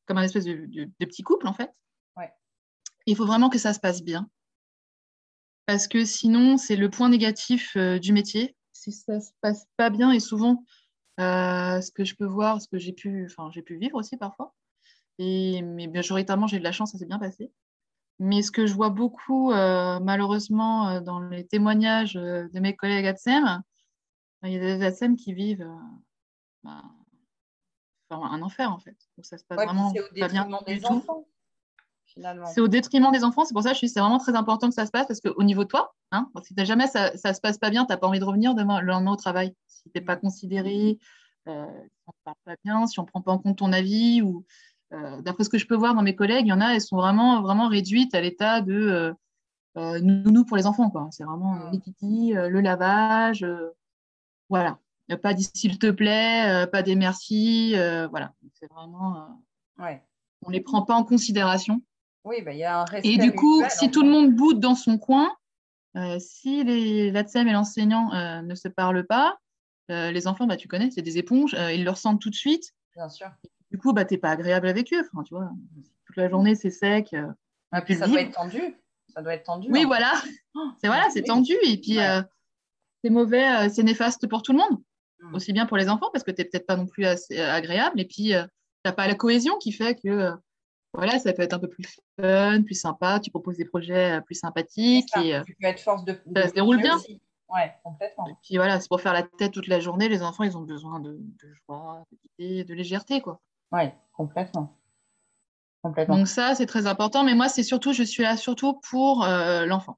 [0.06, 1.72] comme un espèce de, petit couple en fait.
[3.06, 4.30] Il faut vraiment que ça se passe bien
[5.66, 8.56] parce que sinon c'est le point négatif du métier.
[8.72, 10.64] Si ça se passe pas bien et souvent
[11.20, 14.18] euh, ce que je peux voir, ce que j'ai pu, enfin, j'ai pu vivre aussi
[14.18, 14.54] parfois.
[15.18, 17.52] Et, mais majoritairement, j'ai de la chance, ça s'est bien passé.
[18.20, 23.06] Mais ce que je vois beaucoup, euh, malheureusement, euh, dans les témoignages de mes collègues
[23.06, 23.62] ATSEM,
[24.44, 25.68] il y a des ATSEM qui vivent
[26.64, 26.84] bah,
[28.10, 28.98] un enfer en fait.
[29.18, 31.26] Donc, ça se passe vraiment pas bien des enfants.
[32.54, 33.44] C'est au détriment des enfants.
[33.46, 35.20] C'est pour ça que je suis c'est vraiment très important que ça se passe parce
[35.20, 37.98] qu'au niveau de toi, hein, si jamais ça ne se passe pas bien, tu n'as
[37.98, 39.54] pas envie de revenir demain, le lendemain au travail.
[39.68, 40.98] Si tu n'es pas considéré,
[41.48, 43.74] euh, si on ne parle pas bien, si on ne prend pas en compte ton
[43.74, 44.46] avis, ou
[44.94, 46.82] euh, d'après ce que je peux voir dans mes collègues, il y en a, elles
[46.82, 49.14] sont vraiment, vraiment réduites à l'état de euh,
[49.78, 50.90] euh nounou pour les enfants.
[51.12, 53.46] C'est vraiment les titi, le lavage,
[54.50, 54.80] voilà.
[55.22, 57.76] Pas dit s'il te plaît, pas des merci,
[58.10, 58.34] voilà.
[58.54, 59.44] C'est vraiment.
[59.80, 60.02] ouais.
[60.46, 61.82] On ne les prend pas en considération.
[62.26, 64.74] Oui, bah, il y a un Et du coup, si tout le monde boude dans
[64.74, 65.32] son coin,
[65.96, 66.64] euh, si
[67.12, 69.38] l'ATSEM et l'enseignant euh, ne se parlent pas,
[69.92, 72.74] euh, les enfants, bah, tu connais, c'est des éponges, ils le ressentent tout de suite.
[72.96, 73.30] Bien sûr.
[73.72, 75.08] Du coup, bah, tu n'es pas agréable avec eux.
[75.14, 75.52] Enfin, tu vois,
[76.08, 77.16] toute la journée, c'est sec.
[77.72, 78.62] Ah, puis ça doit être tendu.
[79.14, 79.70] Ça doit être tendu.
[79.72, 79.88] Oui, hein.
[79.88, 80.12] voilà.
[80.82, 81.54] C'est voilà, c'est tendu.
[81.64, 82.00] Et puis,
[83.04, 84.82] c'est mauvais, c'est néfaste pour tout le monde.
[85.20, 85.36] Hmm.
[85.36, 88.00] Aussi bien pour les enfants, parce que tu n'es peut-être pas non plus assez agréable.
[88.00, 88.36] Et puis, tu
[88.86, 90.32] n'as pas la cohésion qui fait que
[90.96, 91.86] voilà, ça peut être un peu plus
[92.20, 93.20] fun, plus sympa.
[93.20, 95.10] Tu proposes des projets euh, plus sympathiques.
[95.18, 96.20] et, euh, tu peux être force de.
[96.36, 96.98] ça se déroule bien.
[97.50, 98.28] Oui, complètement.
[98.28, 100.10] Et puis voilà, c'est pour faire la tête toute la journée.
[100.10, 101.20] Les enfants, ils ont besoin de,
[101.68, 102.04] joie,
[102.40, 103.40] de, de légèreté, quoi.
[103.72, 104.76] Oui, complètement.
[105.82, 106.18] complètement.
[106.18, 107.24] Donc ça, c'est très important.
[107.24, 109.98] Mais moi, c'est surtout, je suis là surtout pour euh, l'enfant.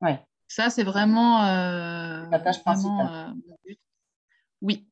[0.00, 0.12] Oui.
[0.48, 1.44] Ça, c'est vraiment.
[1.44, 3.34] Euh, la tâche principale.
[4.60, 4.86] oui,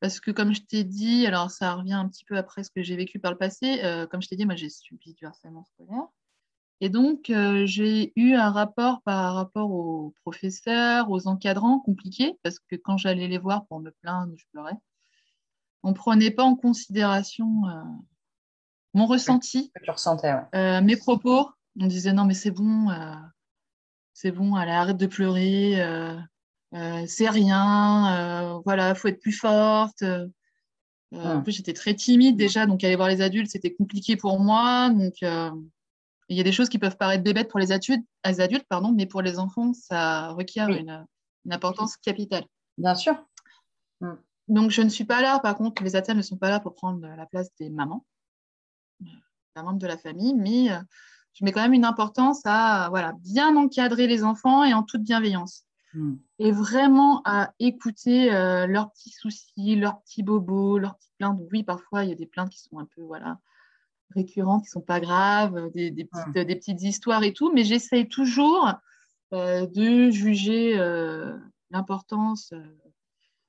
[0.00, 2.82] parce que comme je t'ai dit, alors ça revient un petit peu après ce que
[2.82, 5.64] j'ai vécu par le passé, euh, comme je t'ai dit, moi j'ai subi du harcèlement
[5.64, 6.04] scolaire.
[6.80, 12.60] Et donc, euh, j'ai eu un rapport par rapport aux professeurs, aux encadrants compliqués, parce
[12.60, 14.76] que quand j'allais les voir pour me plaindre, je pleurais.
[15.82, 17.82] On ne prenait pas en considération euh,
[18.94, 20.32] mon ressenti, tu ressentais,
[20.82, 21.50] mes propos.
[21.80, 22.88] On disait non, mais c'est bon,
[24.12, 25.76] c'est bon, allez, arrête de pleurer
[26.72, 30.02] c'est rien, euh, voilà, faut être plus forte.
[30.02, 30.28] Euh,
[31.12, 34.90] en plus, j'étais très timide déjà, donc aller voir les adultes, c'était compliqué pour moi.
[34.90, 38.66] Donc, il y a des choses qui peuvent paraître bébêtes pour les adultes, les adultes
[38.68, 41.06] pardon, mais pour les enfants, ça requiert une,
[41.50, 42.44] importance capitale.
[42.76, 43.14] Bien sûr.
[44.02, 44.12] Mm.
[44.48, 46.74] Donc, je ne suis pas là, par contre, les ATM ne sont pas là pour
[46.74, 48.04] prendre la place des mamans,
[49.56, 50.68] la membre de la famille, mais
[51.32, 55.02] je mets quand même une importance à voilà, bien encadrer les enfants et en toute
[55.02, 55.64] bienveillance.
[55.94, 56.16] Hmm.
[56.38, 61.40] Et vraiment à écouter euh, leurs petits soucis, leurs petits bobos, leurs petites plaintes.
[61.50, 63.38] Oui, parfois, il y a des plaintes qui sont un peu voilà,
[64.14, 66.44] récurrentes, qui ne sont pas graves, euh, des, des, petites, hmm.
[66.44, 68.74] des, petites, histoires et tout, mais j'essaye toujours
[69.32, 70.76] euh, de juger
[71.70, 72.52] l'importance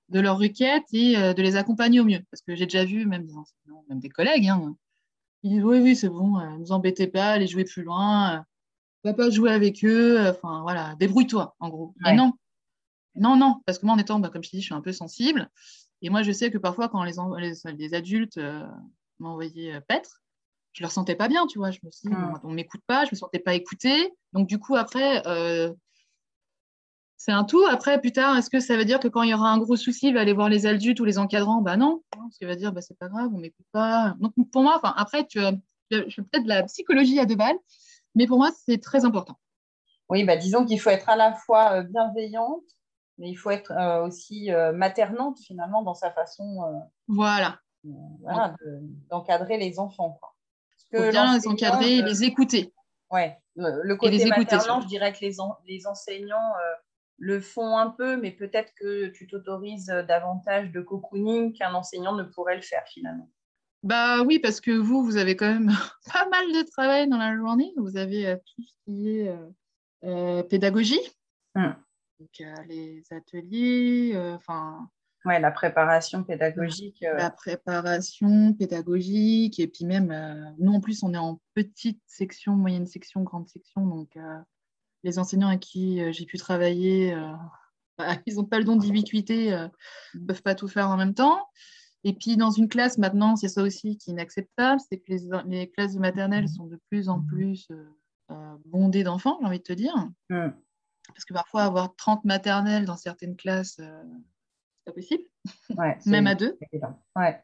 [0.09, 2.21] de leurs requêtes et de les accompagner au mieux.
[2.31, 4.75] Parce que j'ai déjà vu, même des enseignants, même des collègues, hein,
[5.43, 8.45] ils disent Oui, oui, c'est bon, ne vous embêtez pas, allez jouer plus loin
[9.03, 11.93] va pas jouer avec eux, enfin voilà, débrouille-toi en gros.
[12.01, 12.33] Mais non,
[13.15, 14.81] non, non, parce que moi en étant, bah, comme je te dis, je suis un
[14.81, 15.49] peu sensible.
[16.01, 17.13] Et moi je sais que parfois quand les,
[17.77, 18.65] les, adultes euh,
[19.19, 20.21] m'envoyaient euh, paître,
[20.71, 21.71] je ne le ressentais pas bien, tu vois.
[21.71, 22.39] Je me suis dit, hmm.
[22.43, 24.13] on ne m'écoute pas, je ne me sentais pas écoutée.
[24.33, 25.73] Donc du coup après, euh,
[27.17, 27.65] c'est un tout.
[27.65, 29.75] Après, plus tard, est-ce que ça veut dire que quand il y aura un gros
[29.75, 31.61] souci, il va aller voir les adultes ou les encadrants?
[31.61, 34.15] Bah non, parce qu'il va dire, bah, c'est pas grave, on ne m'écoute pas.
[34.21, 35.39] Donc pour moi, après, tu,
[35.91, 37.57] je fais peut-être de la psychologie à deux balles.
[38.15, 39.35] Mais pour moi, c'est très important.
[40.09, 42.63] Oui, bah, disons qu'il faut être à la fois euh, bienveillante,
[43.17, 47.59] mais il faut être euh, aussi euh, maternante finalement dans sa façon voilà.
[49.09, 50.19] d'encadrer les enfants.
[50.91, 52.73] Bien les encadrer et les écouter.
[53.11, 53.21] Oui,
[53.55, 55.35] le, côté maternant, je dirais que les,
[55.67, 56.53] les enseignants
[57.17, 62.23] le font un peu, mais peut-être que tu t'autorises davantage de cocooning qu'un enseignant ne
[62.23, 63.29] pourrait le faire finalement.
[63.83, 65.71] Bah oui, parce que vous, vous avez quand même
[66.13, 67.71] pas mal de travail dans la journée.
[67.77, 69.49] Vous avez euh, tout ce qui est euh,
[70.03, 70.99] euh, pédagogie,
[71.55, 71.75] hum.
[72.19, 74.89] donc les ateliers, enfin.
[75.25, 76.99] ouais, la préparation pédagogique.
[77.01, 82.87] La préparation pédagogique, et puis même, nous en plus, on est en petite section, moyenne
[82.87, 84.17] section, grande section, donc
[85.03, 87.13] les enseignants avec qui j'ai pu travailler,
[87.97, 89.51] bah, ils n'ont pas le don d'ubiquité,
[90.13, 91.45] ne peuvent pas tout faire en même temps.
[92.03, 95.13] Et puis, dans une classe, maintenant, c'est ça aussi qui est inacceptable, c'est que
[95.47, 97.85] les, classes de maternelle sont de plus en plus euh,
[98.31, 99.93] euh, bondées d'enfants, j'ai envie de te dire.
[100.29, 100.49] Mm.
[101.09, 104.03] Parce que parfois, avoir 30 maternelles dans certaines classes, euh,
[104.77, 105.23] c'est pas possible,
[105.77, 106.57] ouais, même à deux.
[107.15, 107.43] Ouais.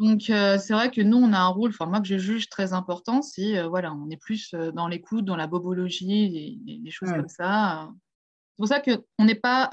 [0.00, 2.72] Donc, c'est vrai que nous, on a un rôle, enfin, moi, que je juge très
[2.72, 7.16] important, c'est, voilà, on est plus dans l'écoute, dans la bobologie, des choses mm.
[7.16, 7.90] comme ça.
[7.90, 9.70] C'est pour ça qu'on n'est pas,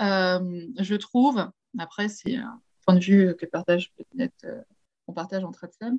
[0.79, 2.39] je trouve, après, c'est
[2.85, 4.61] point de vue que partage peut-être, euh,
[5.07, 5.97] on partage entre ATSEM.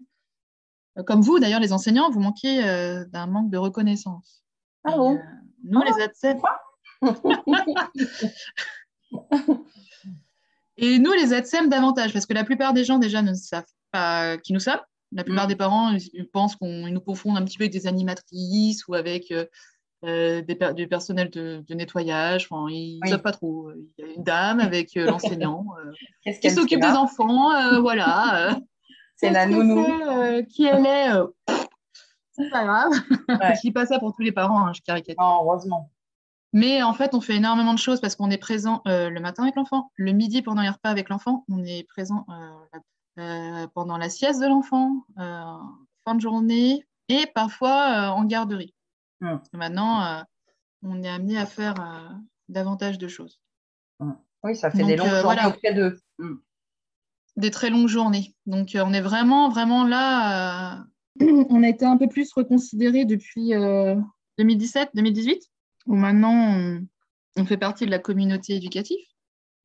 [0.98, 4.44] Euh, comme vous, d'ailleurs, les enseignants, vous manquez euh, d'un manque de reconnaissance.
[4.84, 5.18] Ah bon
[5.64, 6.40] Nous, les ATSEM.
[10.78, 14.36] Et nous, les ATSEM, davantage, parce que la plupart des gens déjà ne savent bah,
[14.38, 14.80] qui nous sommes.
[15.12, 15.48] La plupart mm.
[15.48, 19.30] des parents ils pensent qu'on nous confondent un petit peu avec des animatrices ou avec
[19.30, 19.46] euh,
[20.02, 22.48] des du personnel de, nettoyage.
[22.50, 23.70] Enfin, ils ne savent pas trop.
[23.98, 25.66] Il y a une dame avec l'enseignant
[26.42, 27.50] qui s'occupe des enfants.
[27.80, 28.58] voilà.
[29.16, 29.84] C'est la nounou.
[30.48, 31.08] qui elle est
[32.32, 32.92] C'est pas grave.
[33.56, 35.22] je dis pas ça pour tous les parents, hein, je caricature.
[35.22, 35.90] heureusement.
[36.52, 39.42] Mais en fait, on fait énormément de choses parce qu'on est présent euh, le matin
[39.42, 42.78] avec l'enfant, le midi pendant les repas avec l'enfant, on est présent euh,
[43.18, 48.74] euh, pendant la sieste de l'enfant, fin de journée et parfois en garderie.
[49.22, 49.40] Hum.
[49.54, 50.24] maintenant,
[50.82, 51.74] on est amené à faire
[52.48, 53.40] davantage de choses.
[54.00, 54.18] Hum.
[54.42, 55.98] Oui, ça fait des longues journées auprès d'eux.
[56.18, 56.42] Hum.
[57.36, 58.34] Des très longues journées.
[58.46, 60.84] Donc, on est vraiment, vraiment là.
[61.20, 63.52] on a été un peu plus reconsidéré depuis
[64.38, 65.50] 2017, 2018
[65.86, 66.86] où maintenant
[67.36, 68.98] on, fait partie de la communauté éducative.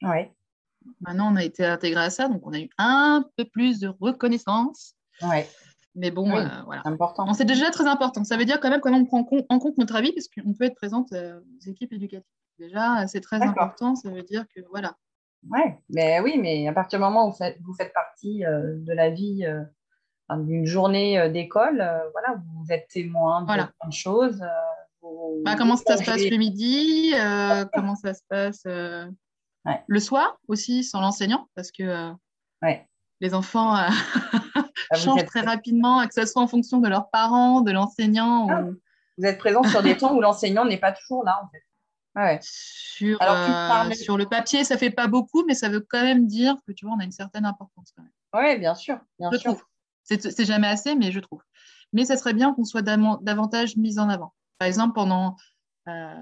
[0.03, 0.27] Oui.
[0.99, 3.87] Maintenant, on a été intégré à ça, donc on a eu un peu plus de
[3.99, 4.95] reconnaissance.
[5.21, 5.41] Oui.
[5.95, 6.81] Mais bon, euh, voilà.
[6.85, 7.33] Important.
[7.33, 8.23] C'est déjà très important.
[8.23, 10.75] Ça veut dire quand même qu'on prend en compte notre avis, parce qu'on peut être
[10.75, 12.25] présente euh, aux équipes éducatives.
[12.59, 13.95] Déjà, c'est très important.
[13.95, 14.95] Ça veut dire que voilà.
[15.49, 19.09] Ouais, mais oui, mais à partir du moment où vous faites, partie euh, de la
[19.09, 19.45] vie
[20.29, 21.77] d'une journée d'école,
[22.11, 24.41] voilà, vous êtes témoin de plein de choses.
[25.43, 27.13] Bah, comment ça se passe le midi
[27.73, 28.65] Comment ça se passe
[29.87, 31.83] le soir aussi sans l'enseignant Parce que
[32.63, 32.73] euh,
[33.19, 33.75] les enfants
[34.97, 38.47] changent très rapidement, que ce soit en fonction de leurs parents, de l'enseignant.
[38.49, 38.63] Ah,
[39.17, 41.63] vous êtes présent sur des temps où l'enseignant n'est pas toujours là, en fait.
[42.13, 43.17] Ah sur,
[43.93, 46.85] sur le papier, ça fait pas beaucoup, mais ça veut quand même dire que tu
[46.85, 48.11] vois, on a une certaine importance quand même.
[48.33, 48.99] Oui, bien sûr.
[49.17, 49.63] Bien je trouve.
[50.03, 51.41] C'est jamais assez, mais je trouve.
[51.93, 54.33] Mais ça serait bien qu'on soit davantage mis en avant.
[54.57, 55.35] Par exemple, pendant
[55.87, 56.13] euh,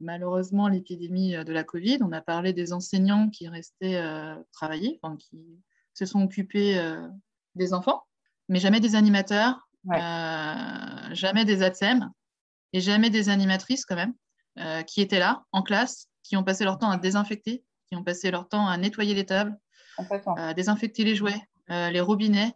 [0.00, 5.00] malheureusement l'épidémie euh, de la Covid, on a parlé des enseignants qui restaient euh, travailler,
[5.18, 5.60] qui
[5.92, 6.80] se sont occupés
[7.56, 8.04] des enfants,
[8.48, 9.68] mais jamais des animateurs,
[11.12, 12.10] jamais des ATSEM
[12.72, 14.14] et jamais des animatrices quand même,
[14.84, 18.30] qui étaient là en classe, qui ont passé leur temps à désinfecter, qui ont passé
[18.30, 19.56] leur temps à nettoyer les tables,
[20.36, 22.52] à désinfecter les jouets, les robinets.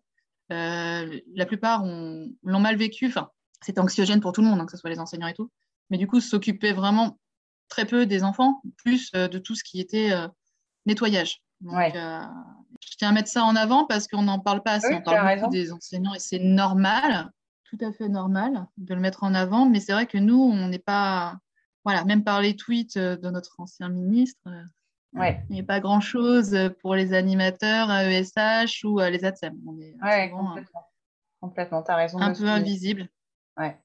[0.51, 3.07] la plupart l'ont mal vécu.
[3.07, 3.31] Enfin,
[3.63, 5.51] c'était anxiogène pour tout le monde, hein, que ce soit les enseignants et tout.
[5.91, 7.19] Mais du coup, s'occuper vraiment
[7.73, 10.29] très peu des enfants, plus euh, de tout ce qui était euh,
[10.87, 11.43] nettoyage.
[11.65, 12.23] Euh,
[12.91, 14.95] je tiens à mettre ça en avant parce qu'on n'en parle pas assez.
[14.95, 17.31] on parle beaucoup des enseignants et c'est normal,
[17.65, 19.67] tout à fait normal de le mettre en avant.
[19.67, 21.39] Mais c'est vrai que nous, on n'est pas.
[21.85, 24.49] Voilà, même par les tweets de notre ancien ministre,
[25.15, 29.59] il n'y a pas grand-chose pour les animateurs ESH ou les ATSEM.
[29.67, 29.97] On est
[30.31, 30.87] complètement.
[31.41, 31.83] complètement.
[31.83, 32.21] tu as raison.
[32.21, 33.09] Un peu invisible.
[33.57, 33.77] Ouais.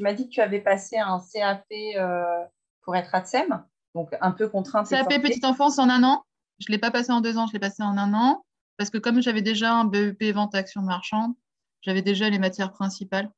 [0.00, 2.42] Tu m'as dit que tu avais passé un CAP euh,
[2.80, 3.62] pour être ATSEM,
[3.94, 4.88] donc un peu contrainte.
[4.88, 6.24] CAP petite enfance en un an.
[6.58, 8.42] Je ne l'ai pas passé en deux ans, je l'ai passé en un an.
[8.78, 11.34] Parce que comme j'avais déjà un BEP vente action marchande,
[11.82, 13.30] j'avais déjà les matières principales.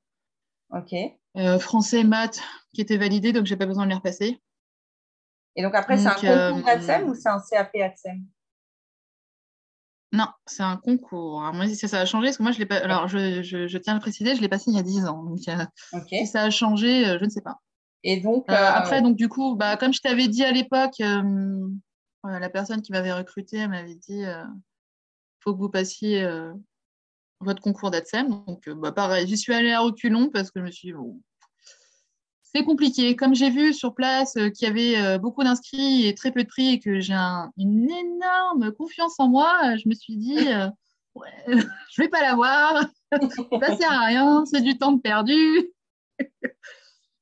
[0.70, 0.94] Ok.
[1.36, 2.40] Euh, français maths
[2.72, 4.40] qui étaient validés, donc je n'ai pas besoin de les repasser.
[5.56, 8.24] Et donc après, c'est un concours d'ATSEM ou c'est un CAP ATSEM
[10.12, 11.40] non, c'est un concours.
[11.40, 12.76] Alors, moi, si ça a changé, parce que moi, je l'ai pas.
[12.76, 15.22] Alors, je, tiens à le préciser, je l'ai passé il y a 10 ans.
[15.22, 15.64] Donc, euh,
[16.06, 17.56] si ça a changé, euh, je ne sais pas.
[18.04, 18.44] Et donc.
[18.50, 22.92] Euh, après, donc, du coup, bah, comme je t'avais dit à l'époque, la personne qui
[22.92, 26.28] m'avait recruté m'avait dit il faut que vous passiez
[27.40, 28.28] votre concours d'ATSEM.
[28.28, 31.22] Donc, bah, pareil, j'y suis allée à reculons parce que je me suis dit, bon,
[32.54, 33.16] c'est compliqué.
[33.16, 36.42] Comme j'ai vu sur place euh, qu'il y avait euh, beaucoup d'inscrits et très peu
[36.42, 40.68] de prix et que j'ai une énorme confiance en moi, je me suis dit, euh,
[41.14, 41.28] ouais,
[41.92, 45.70] je vais pas l'avoir, ça sert à rien, c'est du temps perdu.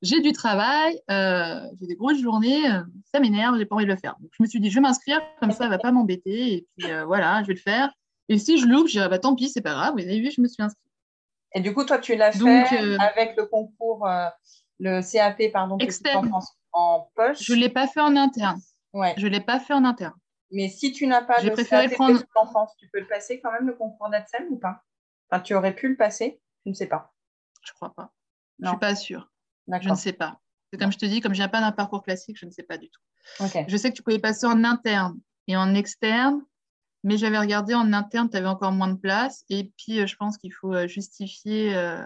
[0.02, 2.62] j'ai du travail, j'ai des grosses journées,
[3.12, 4.16] ça m'énerve, j'ai pas envie de le faire.
[4.20, 6.54] Donc, je me suis dit, je vais m'inscrire, comme ça, elle va pas m'embêter.
[6.54, 7.90] Et puis voilà, je vais le faire.
[8.28, 9.94] Et si je loupe, je dirais, bah, tant pis, c'est pas grave.
[9.94, 10.86] Vous avez vu, je me suis inscrite.
[11.52, 14.06] Et du coup, toi, tu l'as fait avec le concours
[14.80, 16.30] le CAP, pardon, Externe.
[16.72, 17.42] En, poche.
[17.42, 18.60] Je ne l'ai pas fait en interne.
[18.92, 19.14] Ouais.
[19.16, 20.14] Je ne l'ai pas fait en interne.
[20.52, 22.22] Mais si tu n'as pas le préféré CAP prendre...
[22.34, 24.82] l'enfance, tu peux le passer quand même le concours d'ATSEM ou pas?
[25.30, 27.12] Enfin, tu aurais pu le passer Je ne sais pas.
[27.62, 28.12] Je ne crois pas.
[28.58, 29.30] Je ne suis pas sûre.
[29.80, 30.40] Je ne sais pas.
[30.78, 32.78] Comme je te dis, comme je n'ai pas d'un parcours classique, je ne sais pas
[32.78, 33.00] du tout.
[33.68, 36.42] Je sais que tu pouvais passer en interne et en externe,
[37.02, 39.44] mais j'avais regardé en interne, tu avais encore moins de place.
[39.48, 42.04] Et puis, euh, je pense qu'il faut euh, justifier euh,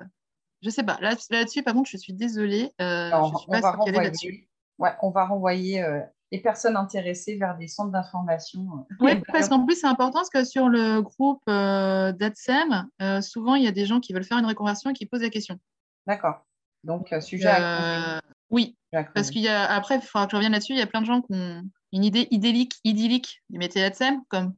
[0.65, 0.99] je sais pas.
[1.01, 2.73] Là-dessus, par contre, je suis désolée.
[2.81, 4.49] Euh, je suis pas on, va renvoyer,
[4.79, 6.01] ouais, on va renvoyer euh,
[6.33, 8.67] les personnes intéressées vers des centres d'information.
[8.91, 8.95] Euh.
[9.01, 12.89] Oui, parce qu'en plus, c'est important parce que sur le groupe euh, d'ADSEM,
[13.21, 15.29] souvent, il y a des gens qui veulent faire une reconversion et qui posent la
[15.29, 15.59] question.
[16.07, 16.47] D'accord.
[16.83, 18.77] Donc, sujet à Oui,
[19.15, 21.03] parce qu'il y a, après, il faudra que je revienne là-dessus, il y a plein
[21.03, 21.63] de gens qui ont
[21.93, 24.55] une idée idyllique, idyllique du métier d'ADSEM, comme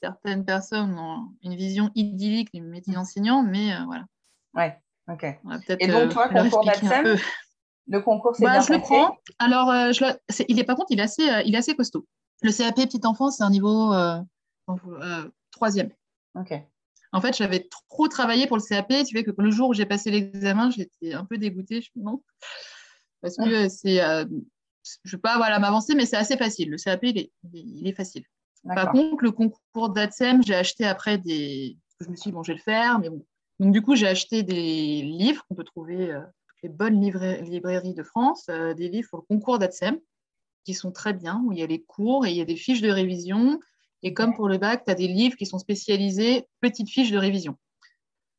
[0.00, 4.04] certaines personnes ont une vision idyllique du métier d'enseignant, mais voilà.
[4.54, 4.76] Ouais,
[5.08, 5.24] ok.
[5.80, 7.16] Et donc, toi, concours d'ADSEM,
[7.88, 9.18] le concours, c'est bah, bien Je le prends.
[9.38, 10.04] Alors, je
[10.48, 12.06] il est, par contre, il est, assez, il est assez costaud.
[12.42, 13.92] Le CAP petite enfance, c'est un niveau
[15.50, 15.90] troisième.
[16.34, 16.54] Ok.
[17.12, 18.88] En fait, j'avais trop travaillé pour le CAP.
[19.06, 21.80] Tu vois que le jour où j'ai passé l'examen, j'étais un peu dégoûtée.
[21.80, 22.22] Je non.
[23.20, 24.02] Parce que c'est.
[24.02, 24.24] Euh,
[25.04, 26.70] je ne veux pas voilà, m'avancer, mais c'est assez facile.
[26.70, 28.24] Le CAP, il est, il est facile.
[28.64, 31.78] Par contre, le concours d'ATSEM, j'ai acheté après des.
[32.00, 33.24] Je me suis dit, bon, je vais le faire, mais bon.
[33.58, 36.20] Donc, du coup, j'ai acheté des livres qu'on peut trouver euh,
[36.62, 39.98] les bonnes librairies de France, euh, des livres pour le concours d'ATSEM,
[40.64, 42.56] qui sont très bien, où il y a les cours et il y a des
[42.56, 43.58] fiches de révision
[44.02, 47.18] et comme pour le bac, tu as des livres qui sont spécialisés petites fiches de
[47.18, 47.56] révision.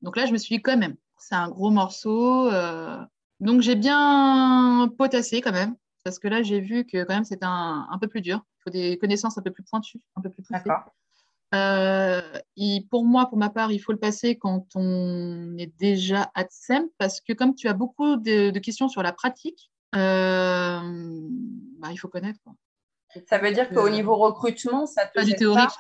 [0.01, 2.47] Donc là, je me suis dit quand même, c'est un gros morceau.
[2.47, 2.97] Euh,
[3.39, 7.45] donc j'ai bien potassé quand même, parce que là, j'ai vu que quand même c'était
[7.45, 8.41] un, un, peu plus dur.
[8.59, 10.69] Il faut des connaissances un peu plus pointues, un peu plus poussées.
[11.55, 12.21] Euh,
[12.57, 16.87] et pour moi, pour ma part, il faut le passer quand on est déjà ATSEM,
[16.97, 20.79] parce que comme tu as beaucoup de, questions sur la pratique, euh,
[21.79, 22.39] bah, il faut connaître.
[23.27, 25.73] Ça veut dire qu'au niveau recrutement, ça te gêne pas,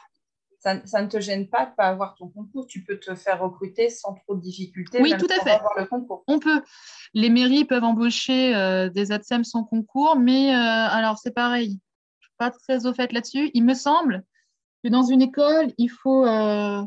[0.59, 2.65] ça, ne te gêne pas de ne pas avoir ton concours?
[2.65, 4.99] Tu peux te faire recruter sans trop de difficultés.
[5.01, 5.51] Oui, tout à fait.
[5.51, 6.23] Avoir le concours.
[6.27, 6.63] On peut.
[7.13, 11.79] Les mairies peuvent embaucher euh, des ATSEM sans concours, mais alors c'est pareil.
[12.19, 13.51] Je ne suis pas très au fait là-dessus.
[13.53, 14.23] Il me semble
[14.83, 16.81] que dans une école, il faut euh,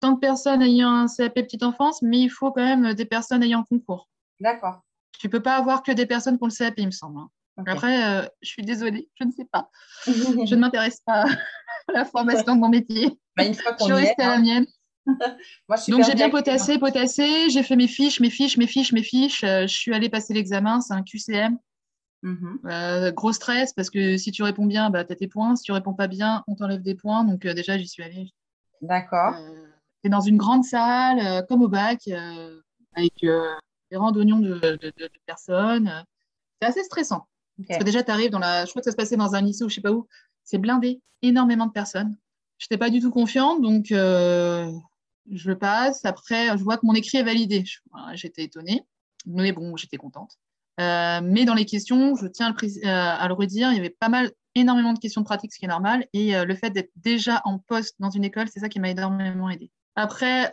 [0.00, 3.42] tant de personnes ayant un CAP petite enfance, mais il faut quand même des personnes
[3.42, 4.08] ayant concours.
[4.40, 4.80] D'accord.
[5.18, 7.18] Tu ne peux pas avoir que des personnes qui ont le CAP, il me semble.
[7.20, 7.30] Hein.
[7.66, 9.70] Après, euh, je suis désolée, je ne sais pas.
[10.06, 11.24] je ne m'intéresse pas
[11.88, 13.10] à la formation de mon métier.
[13.36, 14.40] Bah, une fois je suis restée à la hein.
[14.40, 14.66] mienne.
[15.88, 19.44] Donc j'ai bien potassé, potassé, j'ai fait mes fiches, mes fiches, mes fiches, mes fiches.
[19.44, 21.58] Euh, je suis allée passer l'examen, c'est un QCM.
[22.22, 22.60] Mhm.
[22.66, 25.56] Euh, gros stress parce que si tu réponds bien, bah, tu as tes points.
[25.56, 27.24] Si tu réponds pas bien, on t'enlève des points.
[27.24, 28.32] Donc déjà, j'y suis allée.
[28.80, 29.34] D'accord.
[29.36, 32.00] tu es dans une grande salle, comme au bac,
[32.94, 36.04] avec des rangs d'oignons de, de, personnes.
[36.60, 37.26] C'est assez stressant.
[37.66, 38.64] Parce que déjà, tu arrives dans la.
[38.64, 40.08] Je crois que ça se passait dans un lycée ou je sais pas où.
[40.44, 42.16] C'est blindé, énormément de personnes.
[42.58, 44.70] Je n'étais pas du tout confiante, donc euh,
[45.30, 46.04] je passe.
[46.04, 47.64] Après, je vois que mon écrit est validé.
[48.14, 48.84] J'étais étonnée,
[49.26, 50.38] mais bon, j'étais contente.
[50.80, 53.90] Euh, mais dans les questions, je tiens à le, à le, redire, il y avait
[53.90, 56.06] pas mal, énormément de questions pratiques, ce qui est normal.
[56.12, 58.90] Et euh, le fait d'être déjà en poste dans une école, c'est ça qui m'a
[58.90, 59.70] énormément aidé.
[59.94, 60.50] Après,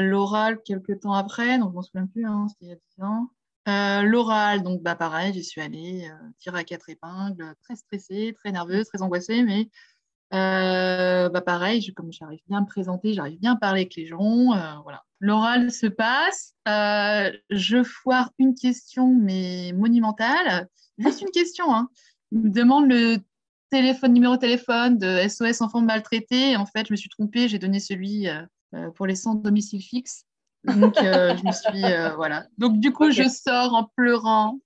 [0.00, 3.04] l'oral, quelques temps après, donc je m'en souviens plus, hein, c'était il y a 10
[3.04, 3.28] ans.
[3.68, 8.34] Euh, l'oral, donc bah, pareil, j'y suis allée, euh, tirer à quatre épingles, très stressée,
[8.36, 9.70] très nerveuse, très angoissée, mais
[10.32, 13.94] euh, bah, pareil, je, comme j'arrive bien à me présenter, j'arrive bien à parler avec
[13.96, 15.02] les gens, voilà.
[15.20, 20.68] L'oral se passe, je foire une question, mais monumentale,
[20.98, 21.88] juste une question, hein.
[22.32, 23.18] Il me demande le
[23.70, 27.58] téléphone, numéro de téléphone de SOS enfants maltraités, en fait, je me suis trompée, j'ai
[27.58, 28.26] donné celui
[28.94, 30.24] pour les centres domicile fixe.
[30.64, 31.84] Donc, euh, je me suis.
[31.84, 32.46] Euh, voilà.
[32.58, 34.58] Donc, du coup, je sors en pleurant.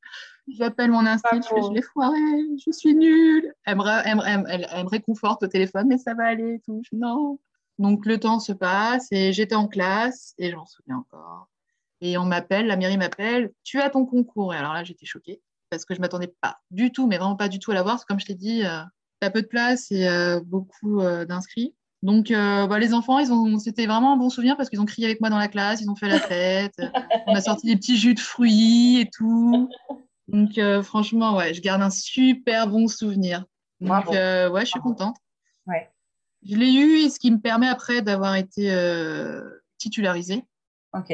[0.49, 2.19] J'appelle mon instinct, je, je l'ai foiré,
[2.65, 3.53] je suis nulle.
[3.65, 6.83] Elle me, elle, réconforte au téléphone, mais ça va aller tout.
[6.93, 7.39] non.
[7.79, 11.49] Donc, le temps se passe et j'étais en classe et j'en souviens encore.
[12.01, 14.55] Et on m'appelle, la mairie m'appelle, tu as ton concours.
[14.55, 17.37] Et alors là, j'étais choquée parce que je ne m'attendais pas du tout, mais vraiment
[17.37, 18.07] pas du tout à l'avoir.
[18.07, 18.83] Comme je t'ai dit, euh,
[19.21, 20.07] tu as peu de place et
[20.45, 21.75] beaucoup d'inscrits.
[22.03, 24.85] Donc, euh, bah, les enfants, ils ont, c'était vraiment un bon souvenir parce qu'ils ont
[24.85, 26.77] crié avec moi dans la classe, ils ont fait la fête.
[27.27, 29.69] on a sorti des petits jus de fruits et tout.
[30.29, 33.45] Donc, euh, franchement, ouais, je garde un super bon souvenir.
[33.81, 35.17] Donc, euh, ouais, je suis contente.
[35.67, 35.91] Ouais.
[36.43, 38.71] Je l'ai eu, ce qui me permet après d'avoir été
[39.79, 40.45] titularisée.
[40.93, 41.13] Ok.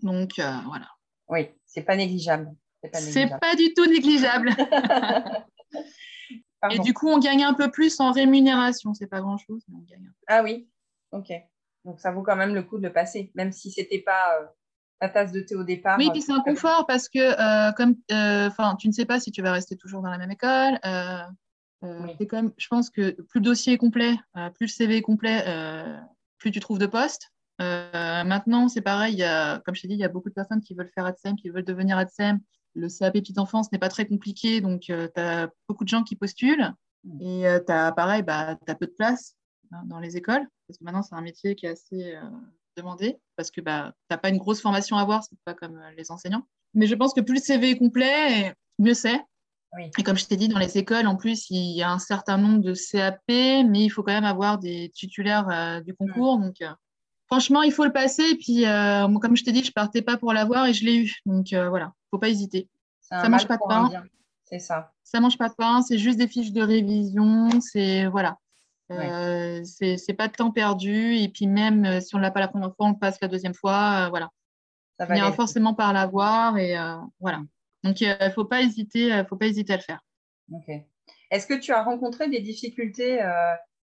[0.00, 0.88] Donc, voilà.
[1.28, 2.50] Oui, c'est pas négligeable.
[2.94, 4.50] C'est pas, pas du tout négligeable.
[6.70, 8.92] Et du coup, on gagne un peu plus en rémunération.
[8.92, 10.10] C'est pas grand-chose, mais on gagne.
[10.26, 10.68] Ah oui,
[11.12, 11.32] ok.
[11.84, 14.54] Donc ça vaut quand même le coup de le passer, même si c'était pas
[15.02, 15.98] euh, ta tasse de thé au départ.
[15.98, 19.20] Oui, puis c'est un confort parce que euh, comme, euh, enfin, tu ne sais pas
[19.20, 20.78] si tu vas rester toujours dans la même école.
[21.82, 22.26] Oui.
[22.26, 24.14] Comme, je pense que plus le dossier est complet,
[24.54, 25.44] plus le CV est complet,
[26.38, 27.32] plus tu trouves de postes.
[27.58, 29.14] maintenant, c'est pareil.
[29.14, 31.06] Y a, comme je t'ai dit, il y a beaucoup de personnes qui veulent faire
[31.06, 32.40] ADSEM, qui veulent devenir ADSEM,
[32.74, 36.02] le CAP petite enfance n'est pas très compliqué, donc euh, tu as beaucoup de gens
[36.02, 36.72] qui postulent.
[37.04, 37.22] Mm.
[37.22, 39.36] Et euh, tu as, pareil, bah, tu as peu de place
[39.72, 42.14] hein, dans les écoles, parce que maintenant, c'est un métier qui est assez
[42.80, 45.54] euh, demandé, parce que bah, tu n'as pas une grosse formation à avoir, c'est pas
[45.54, 46.46] comme les enseignants.
[46.74, 49.20] Mais je pense que plus le CV est complet, mieux c'est.
[49.98, 52.38] Et comme je t'ai dit, dans les écoles, en plus, il y a un certain
[52.38, 56.38] nombre de CAP, mais il faut quand même avoir des titulaires du concours.
[56.38, 56.42] Mm.
[56.42, 56.56] Donc,
[57.30, 58.24] franchement, il faut le passer.
[58.30, 60.96] Et puis, euh, comme je t'ai dit, je partais pas pour l'avoir et je l'ai
[60.96, 61.14] eu.
[61.24, 62.68] Donc euh, voilà, faut pas hésiter.
[63.00, 63.90] Ça mange pas de pain.
[64.44, 64.92] C'est ça.
[65.04, 65.82] Ça mange pas de pain.
[65.82, 67.48] C'est juste des fiches de révision.
[67.60, 68.36] C'est voilà.
[68.90, 71.16] Euh, c'est pas de temps perdu.
[71.16, 73.54] Et puis même si on l'a pas la première fois, on le passe la deuxième
[73.54, 74.08] fois.
[74.08, 74.30] voilà.
[74.98, 76.74] Ça va finira forcément par l'avoir et
[77.20, 77.40] voilà.
[77.84, 79.22] Donc il faut pas hésiter.
[79.28, 80.00] faut pas hésiter à le faire.
[80.52, 80.68] Ok.
[81.30, 83.20] Est-ce que tu as rencontré des difficultés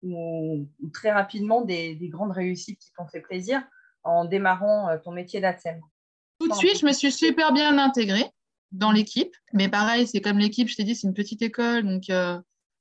[0.02, 3.62] ou, très rapidement des, grandes réussites qui t'ont fait plaisir
[4.04, 5.80] en démarrant euh, ton métier d'ATSEM?
[6.40, 8.26] Tout de suite, je me suis super bien intégrée
[8.72, 9.34] dans l'équipe.
[9.52, 11.84] Mais pareil, c'est comme l'équipe, je t'ai dit, c'est une petite école.
[11.84, 12.10] Donc,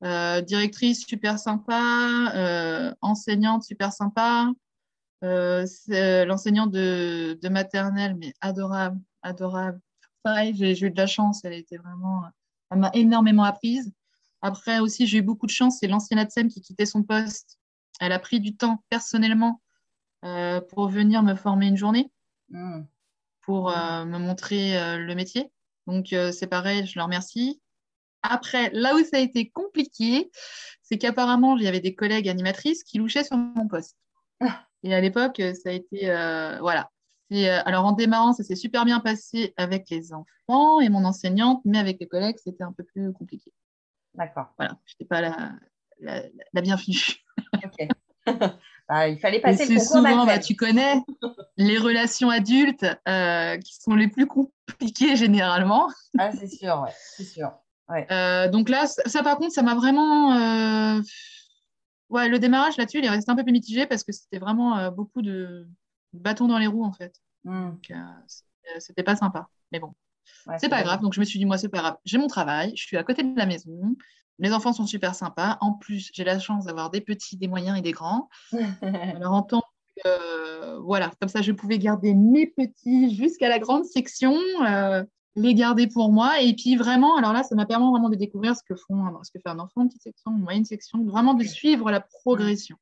[0.03, 4.51] euh, euh, directrice super sympa, enseignante super sympa.
[5.21, 9.79] L'enseignante de, de, maternelle, mais adorable, adorable.
[10.23, 11.43] Pareil, j'ai eu de la chance.
[11.43, 12.23] Elle était vraiment,
[12.71, 13.91] elle m'a énormément apprise.
[14.41, 17.59] Après aussi, j'ai eu beaucoup de chance, c'est l'ancienne ATSEM qui quittait son poste.
[17.99, 19.61] Elle a pris du temps personnellement
[20.23, 22.11] euh, pour venir me former une journée,
[22.49, 22.81] hmm.
[23.41, 25.51] pour euh, me montrer euh, le métier.
[25.87, 27.59] Donc, c'est pareil, je leur remercie.
[28.24, 30.32] Après, là où ça a été compliqué,
[30.82, 33.97] c'est qu'apparemment, il y avait des collègues animatrices qui louchaient sur mon poste.
[34.39, 34.65] Ah.
[34.84, 36.07] Et à l'époque, ça a été.
[36.59, 36.89] voilà.
[37.65, 41.80] alors, en démarrant, ça s'est super bien passé avec les enfants et mon enseignante, mais
[41.80, 43.51] avec les collègues, c'était un peu plus compliqué.
[44.15, 44.53] D'accord.
[44.57, 45.53] Voilà, je n'étais pas la,
[46.53, 46.97] la, bienvenue.
[47.55, 47.88] Ok.
[48.89, 50.97] Bah, il fallait passer le concours souvent, bah, tu connais
[51.55, 55.88] les relations adultes euh, qui sont les plus compliquées généralement.
[56.19, 57.53] Ah, c'est sûr, ouais, c'est sûr.
[58.11, 60.33] Euh, donc là, ça, par contre, ça m'a vraiment.
[60.33, 61.01] Euh,
[62.09, 64.91] ouais, le démarrage là-dessus, il est resté un peu plus mitigé parce que c'était vraiment
[64.91, 65.67] beaucoup de
[66.13, 67.13] bâtons dans les roues en fait.
[67.43, 67.71] Hmm.
[67.71, 67.91] Donc,
[68.79, 69.47] c'était pas sympa.
[69.71, 69.93] Mais bon,
[70.57, 71.01] c'est pas grave.
[71.01, 71.97] Donc, je me suis dit, moi, c'est pas grave.
[72.05, 73.95] J'ai mon travail, je suis à côté de la maison.
[74.39, 75.57] Les enfants sont super sympas.
[75.61, 78.29] En plus, j'ai la chance d'avoir des petits, des moyens et des grands.
[78.81, 79.61] Alors, en tant
[79.97, 84.35] que, voilà, comme ça, je pouvais garder mes petits jusqu'à la grande section,
[84.65, 85.03] euh,
[85.36, 86.41] les garder pour moi.
[86.41, 89.32] Et puis, vraiment, alors là, ça m'a permis vraiment de découvrir ce que, font, ce
[89.32, 92.77] que fait un enfant, une petite section, une moyenne section, vraiment de suivre la progression.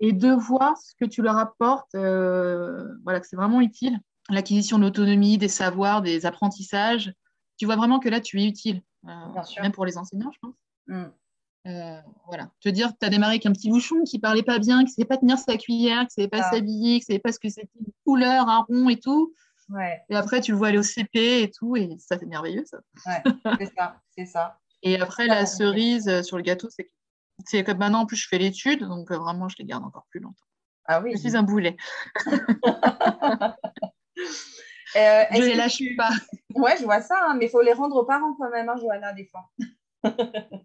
[0.00, 4.78] Et de voir ce que tu leur apportes, euh, voilà, que c'est vraiment utile l'acquisition
[4.78, 7.12] d'autonomie, des savoirs, des apprentissages.
[7.58, 10.54] Tu vois vraiment que là, tu es utile, euh, même pour les enseignants, je pense.
[10.86, 11.04] Mm.
[11.66, 12.50] Euh, voilà.
[12.60, 14.84] Te dire que tu as démarré avec un petit bouchon qui parlait pas bien, qui
[14.84, 16.50] ne savait pas tenir sa cuillère, qui ne savait pas ah.
[16.50, 19.34] s'habiller, qui ne savait pas ce que c'était une couleur, un rond et tout.
[20.08, 22.78] Et après, tu le vois aller au CP et tout, et ça, c'est merveilleux, ça.
[23.58, 24.58] c'est ça, c'est ça.
[24.82, 26.90] Et après, la cerise euh, sur le gâteau, c'est que
[27.44, 30.20] c'est comme maintenant, en plus, je fais l'étude, donc vraiment, je les garde encore plus
[30.20, 30.46] longtemps.
[30.86, 31.12] Ah oui.
[31.12, 31.76] Je suis un boulet.
[34.96, 36.10] Euh, je les lâche pas.
[36.54, 38.74] Ouais, je vois ça, hein, mais il faut les rendre aux parents quand même, hein,
[38.80, 39.48] Johanna, des fois.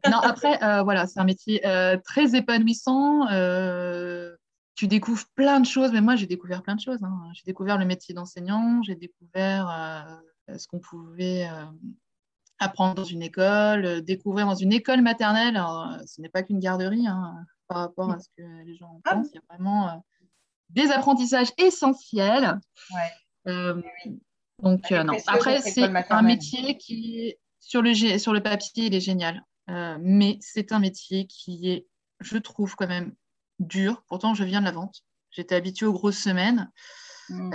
[0.10, 3.28] non, après, euh, voilà, c'est un métier euh, très épanouissant.
[4.76, 7.04] Tu découvres plein de choses, mais moi, j'ai découvert plein de choses.
[7.04, 7.32] Hein.
[7.34, 11.48] J'ai découvert le métier d'enseignant, j'ai découvert ce qu'on pouvait
[12.60, 15.58] apprendre dans une école, découvrir dans une école maternelle.
[15.58, 17.06] Alors, ce n'est pas qu'une garderie
[17.68, 19.30] par rapport à ce que les gens ah pensent.
[19.34, 20.04] Il y a vraiment
[20.70, 22.60] des apprentissages essentiels.
[22.94, 23.52] Ouais.
[23.52, 23.82] Euh,
[24.62, 25.14] donc, euh, non.
[25.28, 29.44] Après, c'est un métier qui, sur le, sur le papier, il est génial.
[29.70, 31.88] Euh, mais c'est un métier qui est,
[32.20, 33.14] je trouve, quand même
[33.60, 34.04] dur.
[34.08, 35.04] Pourtant, je viens de la vente.
[35.32, 36.72] J'étais habituée aux grosses semaines.
[37.30, 37.52] Mm.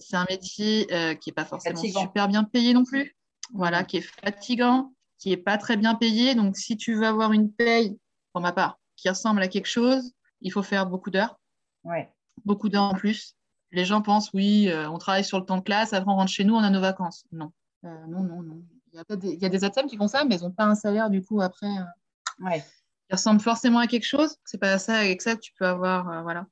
[0.00, 0.86] c'est un métier
[1.20, 3.16] qui n'est pas forcément super bien payé non plus.
[3.52, 3.86] Voilà, mm.
[3.86, 6.34] qui est fatigant, qui n'est pas très bien payé.
[6.34, 7.98] Donc, si tu veux avoir une paye,
[8.32, 11.38] pour ma part, qui ressemble à quelque chose, il faut faire beaucoup d'heures.
[11.84, 12.12] Ouais.
[12.44, 13.36] Beaucoup d'heures en plus
[13.72, 16.30] les gens pensent, oui, euh, on travaille sur le temps de classe, après on rentre
[16.30, 17.24] chez nous, on a nos vacances.
[17.32, 17.52] Non,
[17.84, 18.62] euh, non, non, non.
[18.92, 20.64] Il y a, des, il y a des qui font ça, mais ils n'ont pas
[20.64, 21.66] un salaire du coup après.
[21.66, 22.64] Euh, ouais.
[23.08, 24.36] Qui ressemble forcément à quelque chose.
[24.44, 26.46] C'est pas ça avec ça que tu peux avoir, voilà.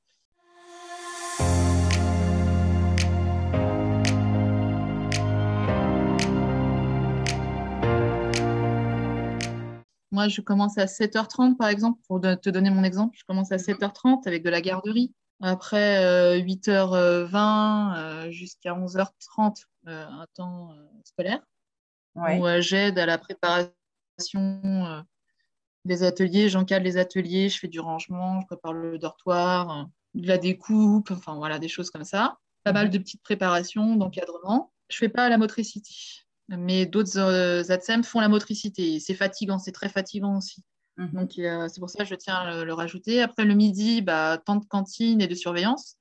[10.16, 13.18] Moi, je commence à 7h30, par exemple, pour te donner mon exemple.
[13.18, 15.12] Je commence à 7h30 avec de la garderie.
[15.42, 20.70] Après 8h20 euh, euh, jusqu'à 11h30, euh, un temps
[21.04, 21.42] scolaire,
[22.14, 25.04] où j'aide à la préparation
[25.86, 30.38] des ateliers, j'encadre les ateliers, je fais du rangement, je prépare le dortoir, de la
[30.38, 32.38] découpe, enfin voilà, des choses comme ça.
[32.64, 34.72] Pas mal de petites préparations, d'encadrement.
[34.88, 35.94] Je fais pas la motricité,
[36.48, 38.98] mais d'autres ATSEM font la motricité.
[38.98, 40.64] C'est fatigant, c'est très fatigant aussi.
[40.96, 41.10] Mhm.
[41.12, 43.22] Donc, c'est pour ça que je tiens à le, rajouter.
[43.22, 45.96] Après, le midi, bah, temps de cantine et de surveillance.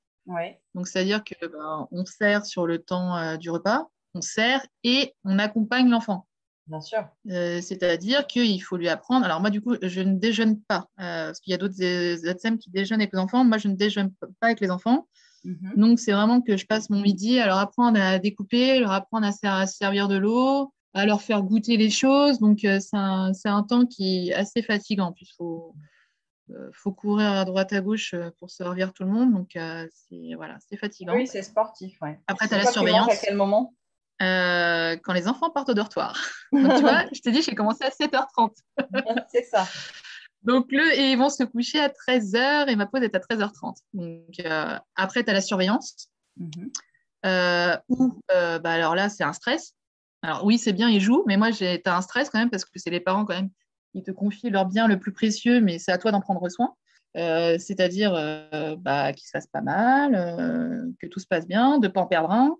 [0.74, 5.38] Donc, c'est-à-dire qu'on bah, sert sur le temps euh, du repas, on sert et on
[5.38, 6.26] accompagne l'enfant.
[6.66, 7.08] Bien sûr.
[7.30, 9.24] Euh, c'est-à-dire qu'il faut lui apprendre.
[9.24, 10.88] Alors, moi, du coup, je ne déjeune pas.
[10.98, 13.44] Euh, parce qu'il y a d'autres ATSEM qui déjeunent avec les enfants.
[13.44, 15.06] Moi, je ne déjeune pas avec les enfants.
[15.44, 15.74] Mhm.
[15.76, 19.28] Donc, c'est vraiment que je passe mon midi à leur apprendre à découper, leur apprendre
[19.44, 22.40] à, servir de l'eau, à leur faire goûter les choses.
[22.40, 25.12] Donc, euh, c'est un, temps qui est assez fatigant.
[25.12, 25.72] Puis, il faut,
[26.72, 29.32] faut courir à droite à gauche pour servir tout le monde.
[29.32, 31.14] Donc, c'est voilà, fatigant.
[31.14, 31.96] Oui, c'est sportif.
[32.02, 32.18] Ouais.
[32.26, 33.12] Après, tu as la surveillance.
[33.12, 33.72] À quel moment
[34.18, 36.20] Quand les enfants partent au dortoir.
[36.52, 38.52] donc, tu vois, je t'ai dit, j'ai commencé à 7h30.
[39.28, 39.66] c'est ça.
[40.46, 43.78] Donc, le, et ils vont se coucher à 13h et ma pause est à 13h30.
[43.94, 46.08] Donc, euh, après, tu as la surveillance.
[46.36, 46.70] Mhm.
[47.26, 49.74] Euh, ou, euh, bah, alors là, c'est un stress.
[50.22, 52.64] Alors, oui, c'est bien, ils jouent, mais moi, tu as un stress quand même parce
[52.64, 53.50] que c'est les parents quand même
[53.92, 56.74] qui te confient leur bien le plus précieux, mais c'est à toi d'en prendre soin.
[57.14, 58.12] C'est-à-dire
[58.78, 60.12] bah, qu'il se fasse pas mal,
[61.00, 62.56] que tout se passe bien, de ne pas en perdre un,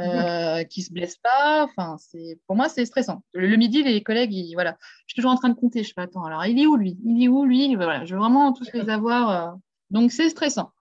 [0.00, 1.64] euh, qui se blessent pas.
[1.64, 3.22] Enfin, c'est pour moi c'est stressant.
[3.32, 4.76] Le, midi, les collègues, ils, voilà,
[5.06, 5.82] je suis toujours en train de compter.
[5.82, 6.98] Je fais attends, alors il est où lui?
[7.04, 7.74] Il est où lui?
[7.74, 9.30] Voilà, je veux vraiment tous les avoir.
[9.30, 9.56] Euh.
[9.90, 10.72] Donc c'est stressant.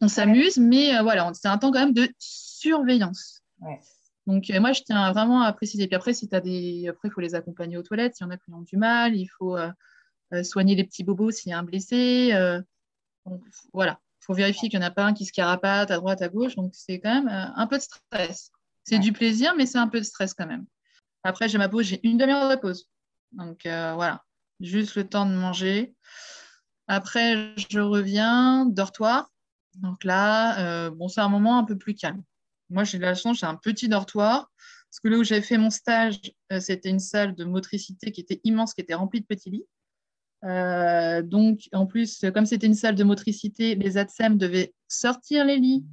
[0.00, 3.42] On s'amuse, mais euh, voilà, c'est un temps quand même de surveillance.
[4.26, 5.86] Donc moi, je tiens vraiment à préciser.
[5.86, 8.16] Puis après, si as des, après, il faut les accompagner aux toilettes.
[8.16, 9.56] S'il y en a qui ont du mal, il faut
[10.42, 12.32] soigner les petits bobos s'il y a un blessé.
[13.24, 13.40] Donc,
[13.72, 16.20] voilà, il faut vérifier qu'il n'y en a pas un qui se carapate à droite,
[16.20, 16.56] à gauche.
[16.56, 18.50] Donc c'est quand même un peu de stress.
[18.88, 20.64] C'est du plaisir, mais c'est un peu de stress quand même.
[21.24, 22.88] Après, j'ai ma pause, j'ai une demi-heure de pause.
[23.32, 24.24] Donc euh, voilà,
[24.60, 25.96] juste le temps de manger.
[26.86, 29.28] Après, je reviens, dortoir.
[29.74, 32.22] Donc là, euh, bon, c'est un moment un peu plus calme.
[32.70, 34.52] Moi, j'ai de la chance, j'ai un petit dortoir.
[34.88, 36.20] Parce que là où j'avais fait mon stage,
[36.52, 39.66] euh, c'était une salle de motricité qui était immense, qui était remplie de petits lits.
[41.28, 45.84] donc, en plus, comme c'était une salle de motricité, les ATSEM devaient sortir les lits,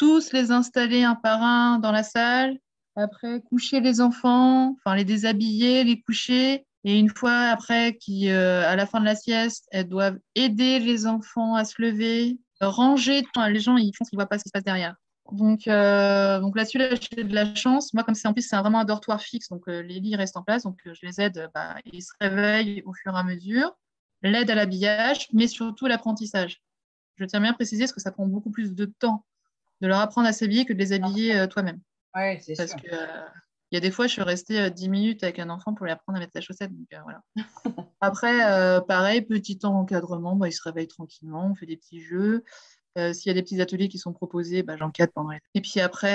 [0.00, 2.56] tous les installer un par un dans la salle,
[2.96, 8.66] après coucher les enfants, enfin les déshabiller, les coucher, et une fois après, qui, euh,
[8.66, 13.24] à la fin de la sieste, elles doivent aider les enfants à se lever, ranger.
[13.50, 14.96] les gens, ils font qu'ils ne voient pas ce qui se passe derrière.
[15.32, 17.92] Donc, euh, donc là-dessus, là, j'ai de la chance.
[17.92, 20.38] Moi, comme c'est en plus, c'est vraiment un dortoir fixe, donc euh, les lits restent
[20.38, 20.62] en place.
[20.62, 23.70] Donc, je les aide, bah, ils se réveillent au fur et à mesure.
[24.22, 26.62] L'aide à l'habillage, mais surtout l'apprentissage.
[27.16, 29.26] Je tiens bien à préciser parce que ça prend beaucoup plus de temps
[29.80, 31.80] de leur apprendre à s'habiller que de les habiller euh, toi-même.
[32.14, 33.26] Oui, c'est Parce que euh,
[33.70, 35.86] il y a des fois, je suis restée 10 euh, minutes avec un enfant pour
[35.86, 36.70] lui apprendre à mettre sa chaussette.
[37.02, 37.22] voilà.
[38.00, 38.38] Après,
[38.86, 42.44] pareil, petit temps d'encadrement, bah, il se réveille tranquillement, on fait des petits jeux.
[42.96, 45.38] S'il y a des petits ateliers qui sont proposés, bah, j'encadre pendant les...
[45.54, 46.12] Et puis après,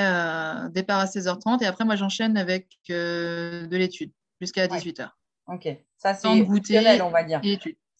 [0.71, 1.63] départ à 16h30.
[1.63, 4.11] Et après, moi, j'enchaîne avec de l'étude
[4.41, 5.09] jusqu'à 18h.
[5.47, 7.41] Ok, ça c'est optionnel, on va dire.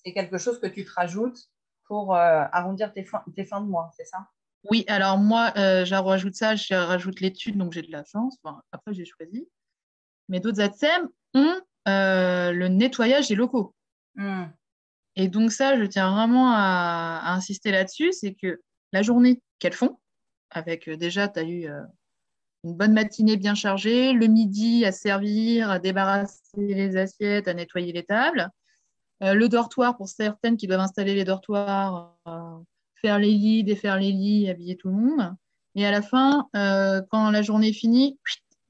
[0.04, 1.50] C'est quelque chose que tu te rajoutes
[1.86, 4.28] pour arrondir tes, tes fins de mois, c'est ça?
[4.70, 8.38] Oui, alors moi, euh, je rajoute ça, je rajoute l'étude, donc j'ai de la chance.
[8.72, 9.48] après, j'ai choisi.
[10.28, 13.76] Mais d'autres ATSEM ont euh, le nettoyage des locaux.
[14.16, 14.46] Hmm.
[15.16, 18.62] Et donc ça, je tiens vraiment à, insister là-dessus, c'est que
[18.92, 20.00] la journée qu'elles font,
[20.50, 21.70] avec euh, déjà, tu as eu
[22.64, 27.94] une bonne matinée bien chargée, le midi à servir, à débarrasser les assiettes, à nettoyer
[27.94, 28.50] les tables,
[29.22, 32.18] le dortoir pour certaines qui doivent installer les dortoirs
[33.06, 35.36] faire les lits, défaire les lits, habiller tout le monde.
[35.76, 38.18] Et à la fin, euh, quand la journée est finie,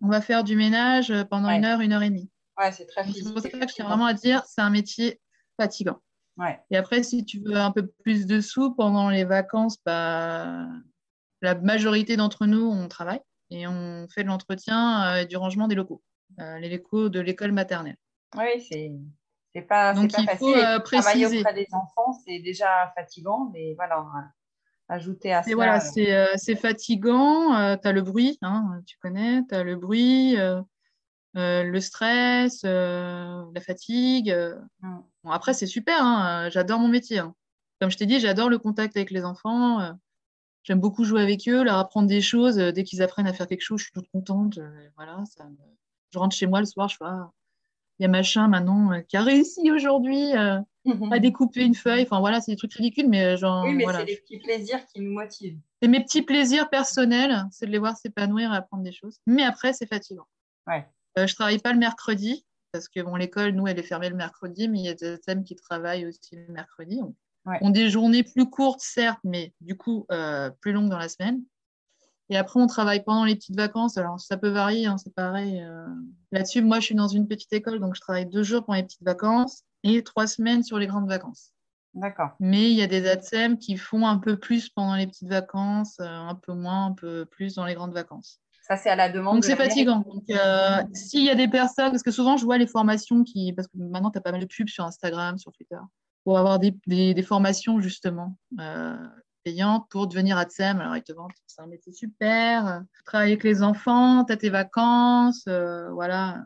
[0.01, 2.29] on va faire du ménage pendant une heure, une heure et demie.
[2.59, 5.21] Ouais, c'est très C'est pour ça que je tiens vraiment à dire, c'est un métier
[5.57, 6.01] fatigant.
[6.37, 6.59] Ouais.
[6.69, 10.67] Et après, si tu veux un peu plus de sous pendant les vacances, bah,
[11.41, 13.21] la majorité d'entre nous, on travaille
[13.51, 16.01] et on fait de l'entretien euh, et du rangement des locaux,
[16.41, 17.95] euh, les locaux de l'école maternelle.
[18.35, 18.91] Oui, c'est
[19.55, 20.39] c'est pas, Donc, pas il facile.
[20.39, 24.05] Faut, euh, Travailler auprès des enfants, c'est déjà fatigant, mais voilà,
[24.89, 25.51] ajouter à ça.
[25.55, 27.55] Voilà, euh, c'est fatigant.
[27.55, 30.35] Euh, tu as le bruit, hein, tu connais, tu as le bruit,
[31.35, 34.35] le stress, la fatigue.
[34.81, 34.97] Mm.
[35.23, 37.19] Bon, après, c'est super, hein, j'adore mon métier.
[37.19, 37.33] Hein.
[37.79, 39.95] Comme je t'ai dit, j'adore le contact avec les enfants.
[40.63, 42.57] J'aime beaucoup jouer avec eux, leur apprendre des choses.
[42.57, 44.59] Dès qu'ils apprennent à faire quelque chose, je suis toute contente.
[44.97, 45.45] voilà, ça
[46.11, 47.31] Je rentre chez moi le soir, je ah,
[47.99, 50.59] il y a machin maintenant euh, qui a réussi aujourd'hui euh,
[51.11, 52.03] à découper une feuille.
[52.03, 53.63] Enfin voilà, c'est des trucs ridicules, mais euh, genre.
[53.63, 55.57] Oui, mais c'est les petits plaisirs qui nous motivent.
[55.81, 59.19] C'est mes petits plaisirs personnels, c'est de les voir s'épanouir et apprendre des choses.
[59.25, 60.27] Mais après, c'est fatigant.
[60.67, 60.85] Ouais.
[61.17, 64.17] Euh, je travaille pas le mercredi parce que bon, l'école, nous, elle est fermée le
[64.17, 66.99] mercredi, mais il y a des thèmes qui travaillent aussi le mercredi.
[67.01, 67.13] On,
[67.61, 70.05] ont des journées plus courtes, certes, mais du coup
[70.59, 71.41] plus longues dans la semaine.
[72.29, 73.97] Et après, on travaille pendant les petites vacances.
[73.97, 75.61] Alors, ça peut varier, hein, c'est pareil.
[75.61, 75.85] Euh.
[76.31, 78.83] Là-dessus, moi, je suis dans une petite école, donc je travaille deux jours pendant les
[78.83, 81.51] petites vacances et trois semaines sur les grandes vacances.
[81.93, 82.31] D'accord.
[82.39, 85.97] Mais il y a des ATSEM qui font un peu plus pendant les petites vacances,
[85.99, 88.41] euh, un peu moins, un peu plus dans les grandes vacances.
[88.67, 89.35] Ça, c'est à la demande.
[89.35, 89.99] Donc, c'est fatigant.
[89.99, 93.53] Donc, euh, s'il y a des personnes, parce que souvent, je vois les formations qui.
[93.53, 95.77] Parce que maintenant, tu as pas mal de pubs sur Instagram, sur Twitter,
[96.23, 98.35] pour avoir des, des, des formations, justement
[99.45, 100.81] payante pour devenir ATSEM.
[100.81, 104.49] Alors, ils te vendent, c'est un métier super, travailler avec les enfants, tu as tes
[104.49, 105.47] vacances,
[105.91, 106.43] voilà.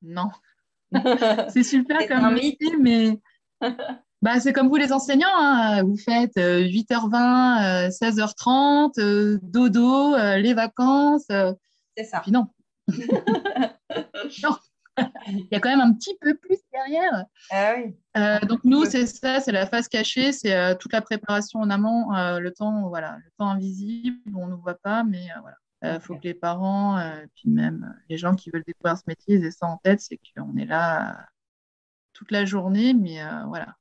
[0.00, 0.30] Non.
[1.50, 3.20] c'est super comme métier, mais
[4.22, 5.84] bah, c'est comme vous les enseignants, hein.
[5.84, 11.26] vous faites 8h20, 16h30, dodo, les vacances.
[11.96, 12.20] c'est ça.
[12.20, 12.48] Puis non.
[14.42, 14.56] non.
[15.26, 17.24] Il y a quand même un petit peu plus derrière.
[17.50, 17.94] Ah oui.
[18.16, 21.70] Euh, donc nous, c'est ça, c'est la phase cachée, c'est euh, toute la préparation en
[21.70, 25.56] amont, euh, le temps, voilà, le temps invisible, on ne voit pas, mais voilà.
[25.84, 27.02] Il faut que les parents,
[27.34, 30.56] puis même les gens qui veulent découvrir ce métier, aient ça en tête, c'est qu'on
[30.56, 31.26] est là
[32.12, 33.18] toute la journée, mais
[33.48, 33.74] voilà.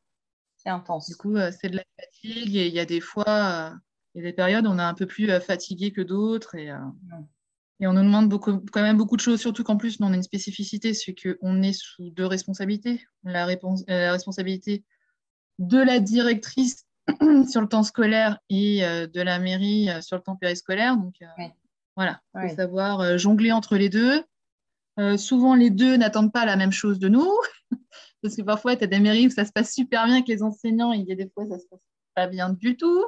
[0.57, 1.07] C'est intense.
[1.07, 3.75] Du coup, c'est de la fatigue et il y a des fois,
[4.15, 6.71] il y a des périodes où on est un peu plus fatigué que d'autres et,
[7.81, 10.13] et on nous demande beaucoup, quand même beaucoup de choses, surtout qu'en plus, nous, on
[10.13, 13.03] a une spécificité, c'est qu'on est sous deux responsabilités.
[13.23, 14.85] La, réponse, euh, la, responsabilité
[15.57, 16.85] de la directrice
[17.49, 20.95] sur le temps scolaire et euh, de la mairie euh, sur le temps périscolaire.
[20.95, 21.15] Donc,
[21.95, 24.23] voilà, il faut savoir jongler entre les deux.
[25.17, 27.31] souvent, les deux n'attendent pas la même chose de nous,
[28.21, 30.43] parce que parfois, tu as des mairies où ça se passe super bien avec les
[30.43, 31.79] enseignants, et il y a des fois, ça se passe
[32.13, 33.03] pas bien du tout.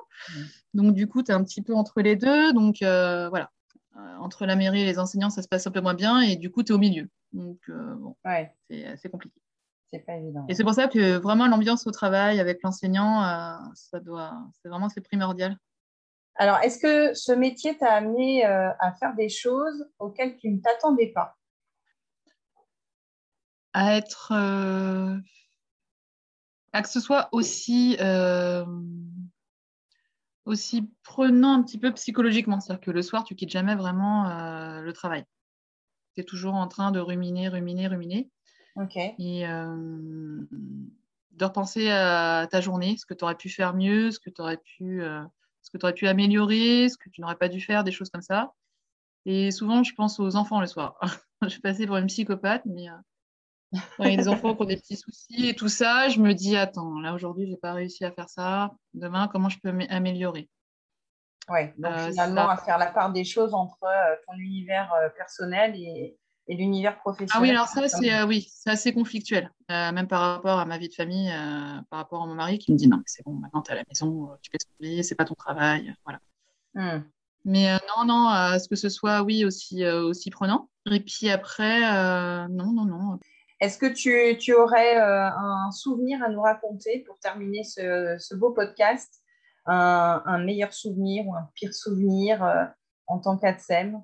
[0.73, 2.53] Donc, du coup, tu es un petit peu entre les deux.
[2.53, 3.51] Donc, voilà,
[3.95, 6.51] entre la mairie et les enseignants, ça se passe un peu moins bien et du
[6.51, 7.09] coup, tu es au milieu.
[7.31, 8.15] Donc, euh, bon,
[8.69, 9.39] c'est assez compliqué.
[9.91, 10.45] C'est pas évident.
[10.49, 14.69] Et c'est pour ça que vraiment l'ambiance au travail avec l'enseignant, euh, ça doit, c'est
[14.69, 15.57] vraiment c'est primordial.
[16.35, 21.11] Alors, est-ce que ce métier t'a amené à faire des choses auxquelles tu ne t'attendais
[21.13, 21.37] pas?
[23.73, 24.31] À être.
[26.71, 27.97] à que ce soit aussi
[30.45, 32.59] aussi prenant un petit peu psychologiquement.
[32.59, 35.25] C'est-à-dire que le soir, tu quittes jamais vraiment euh, le travail.
[36.15, 38.29] Tu es toujours en train de ruminer, ruminer, ruminer.
[38.75, 38.95] Ok.
[38.97, 40.41] Et euh,
[41.31, 44.41] de repenser à ta journée, ce que tu aurais pu faire mieux, ce que tu
[44.41, 45.23] aurais pu, euh,
[45.61, 48.21] ce que aurais pu améliorer, ce que tu n'aurais pas dû faire, des choses comme
[48.21, 48.53] ça.
[49.25, 50.99] Et souvent, je pense aux enfants le soir.
[51.41, 52.87] je suis passée pour une psychopathe, mais
[53.99, 56.33] il y a des enfants qui ont des petits soucis et tout ça, je me
[56.33, 58.71] dis, attends, là aujourd'hui, je n'ai pas réussi à faire ça.
[58.93, 60.49] Demain, comment je peux m'améliorer
[61.49, 65.09] Oui, donc euh, finalement, à faire la part des choses entre euh, ton univers euh,
[65.09, 66.17] personnel et,
[66.49, 67.31] l'univers professionnel.
[67.33, 70.93] Ah oui, alors ça, c'est oui, assez conflictuel, même par rapport à ma vie de
[70.93, 71.31] famille,
[71.89, 73.77] par rapport à mon mari qui me dit, non, c'est bon, maintenant tu es à
[73.77, 76.19] la maison, tu peux ce c'est pas ton travail, voilà.
[76.73, 77.03] Hmm.
[77.45, 80.69] Mais non, non, ce que ce soit, oui, aussi, aussi prenant.
[80.91, 81.79] Et puis après,
[82.49, 83.19] non, non, non.
[83.63, 89.21] Est-ce que tu, aurais euh, un souvenir à nous raconter pour terminer ce, beau podcast?
[89.65, 92.65] Un, meilleur souvenir ou un pire souvenir euh,
[93.07, 94.01] en tant qu'ADSEM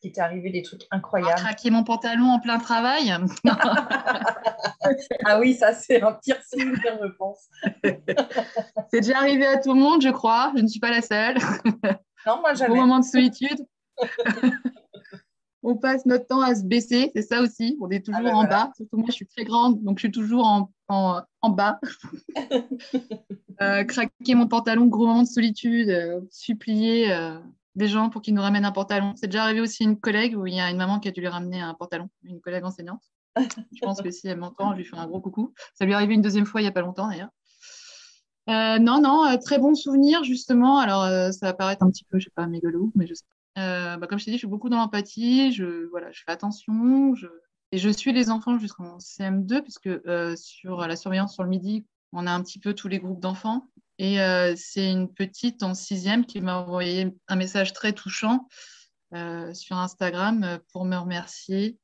[0.00, 1.40] qui t'est arrivé des trucs incroyables?
[1.40, 3.12] Craquer mon pantalon en plein travail?
[5.26, 7.48] Ah oui, ça c'est un pire souvenir, je pense.
[8.90, 10.52] c'est déjà arrivé à tout le monde, je crois.
[10.56, 11.36] Je ne suis pas la seule.
[12.26, 12.72] Non, moi jamais.
[12.72, 13.66] Au moment de solitude
[15.62, 17.76] on passe notre temps à se baisser, c'est ça aussi.
[17.80, 18.72] On est toujours ah ben en bas.
[18.76, 21.80] Surtout moi, je suis très grande, donc je suis toujours en, en, bas.
[23.62, 27.38] Euh, craquer mon pantalon, gros moment de solitude, euh, supplier euh,
[27.74, 29.12] des gens pour qu'ils nous ramènent un pantalon.
[29.16, 31.20] C'est déjà arrivé aussi une collègue où il y a une maman qui a dû
[31.20, 33.02] lui ramener un pantalon, une collègue enseignante.
[33.36, 35.52] je pense que si elle m'entend, je lui fais un gros coucou.
[35.74, 37.28] Ça lui est arrivé une deuxième fois il n'y a pas longtemps d'ailleurs.
[38.80, 40.78] non, non, très bon souvenir justement.
[40.78, 41.04] Alors,
[41.34, 43.26] ça va paraître un petit peu, je sais pas, mégalo, mais je sais
[43.60, 46.32] euh, bah, comme je t'ai dit, je suis beaucoup dans l'empathie, je, voilà, je fais
[46.32, 47.14] attention,
[47.72, 51.86] et je suis les enfants jusqu'en CM2, puisque euh, sur la surveillance sur le midi,
[52.12, 53.68] on a un petit peu tous les groupes d'enfants.
[53.98, 58.48] Et euh, c'est une petite en sixième qui m'a envoyé un message très touchant
[59.52, 61.76] sur Instagram pour me remercier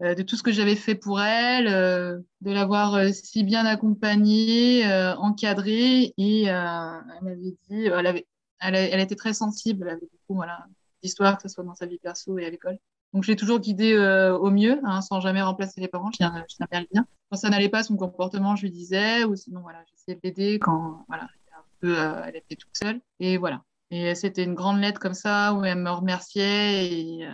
[0.00, 4.86] de tout ce que j'avais fait pour elle, de l'avoir si bien accompagnée,
[5.18, 6.14] encadrée.
[6.16, 8.26] Et elle m'avait dit, elle, avait,
[8.60, 10.66] elle, était très sensible, elle avait beaucoup, voilà,
[11.02, 12.78] d'histoire, que ce soit dans sa vie perso et à l'école.
[13.14, 16.10] Donc, je l'ai toujours guidée euh, au mieux, hein, sans jamais remplacer les parents.
[16.12, 17.06] Je tiens, je tiens bien.
[17.30, 21.04] Quand ça n'allait pas, son comportement, je lui disais, ou sinon, voilà, j'essayais d'aider quand,
[21.08, 23.00] voilà, un peu, euh, elle était toute seule.
[23.18, 23.62] Et voilà.
[23.90, 27.32] Et c'était une grande lettre comme ça où elle me remerciait et euh,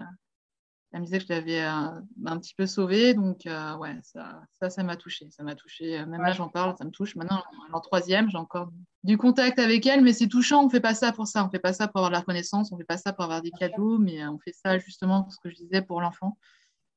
[0.93, 2.05] elle me disait que je l'avais un,
[2.39, 3.15] petit peu sauvée.
[3.15, 5.29] Donc, ouais, ça, ça, ça m'a touchée.
[5.33, 6.07] Ça m'a touchée.
[6.07, 7.17] Même là, j'en parle, ça me touche.
[7.17, 7.43] Maintenant,
[7.73, 8.71] en troisième, j'ai encore
[9.05, 10.63] du contact avec elle, mais c'est touchant.
[10.63, 11.43] On ne fait pas ça pour ça.
[11.43, 12.73] On ne fait pas ça pour avoir de la reconnaissance.
[12.73, 15.29] On ne fait pas ça pour avoir des cadeaux, mais euh, on fait ça justement,
[15.29, 16.39] ce que je disais, pour l'enfant,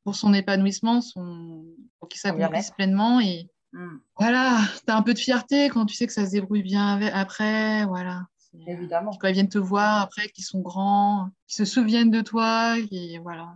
[0.04, 1.66] pour son épanouissement, son...
[2.00, 3.20] pour qu'il s'accomplisse pleinement.
[3.20, 3.98] Et hmm.
[4.18, 7.02] voilà, tu as un peu de fierté quand tu sais que ça se débrouille bien
[7.14, 7.86] après.
[7.86, 8.22] Voilà.
[8.66, 9.12] Évidemment.
[9.20, 12.78] Quand ils viennent te voir après, qu'ils sont grands, qu'ils se souviennent de toi.
[12.90, 13.56] Et voilà.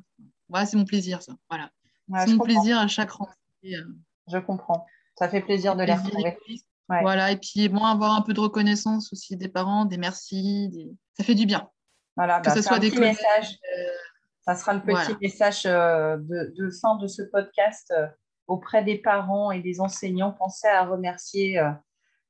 [0.50, 1.34] voilà c'est mon plaisir, ça.
[1.50, 1.72] Voilà.
[2.26, 3.36] c'est mon plaisir à chaque rentrée.
[3.64, 3.96] Euh.
[4.28, 4.86] Je comprends.
[5.18, 6.38] Ça fait plaisir de les retrouver.
[7.02, 10.72] Voilà, et puis bon, avoir un peu de reconnaissance aussi des parents, des merci,
[11.18, 11.70] ça fait du bien.
[12.18, 13.58] Voilà, que bah, ce soit des messages.
[13.78, 13.92] Euh,
[14.42, 18.08] ça sera le petit message euh, de, fin de ce podcast euh,
[18.48, 20.32] auprès des parents et des enseignants.
[20.32, 21.62] Pensez à remercier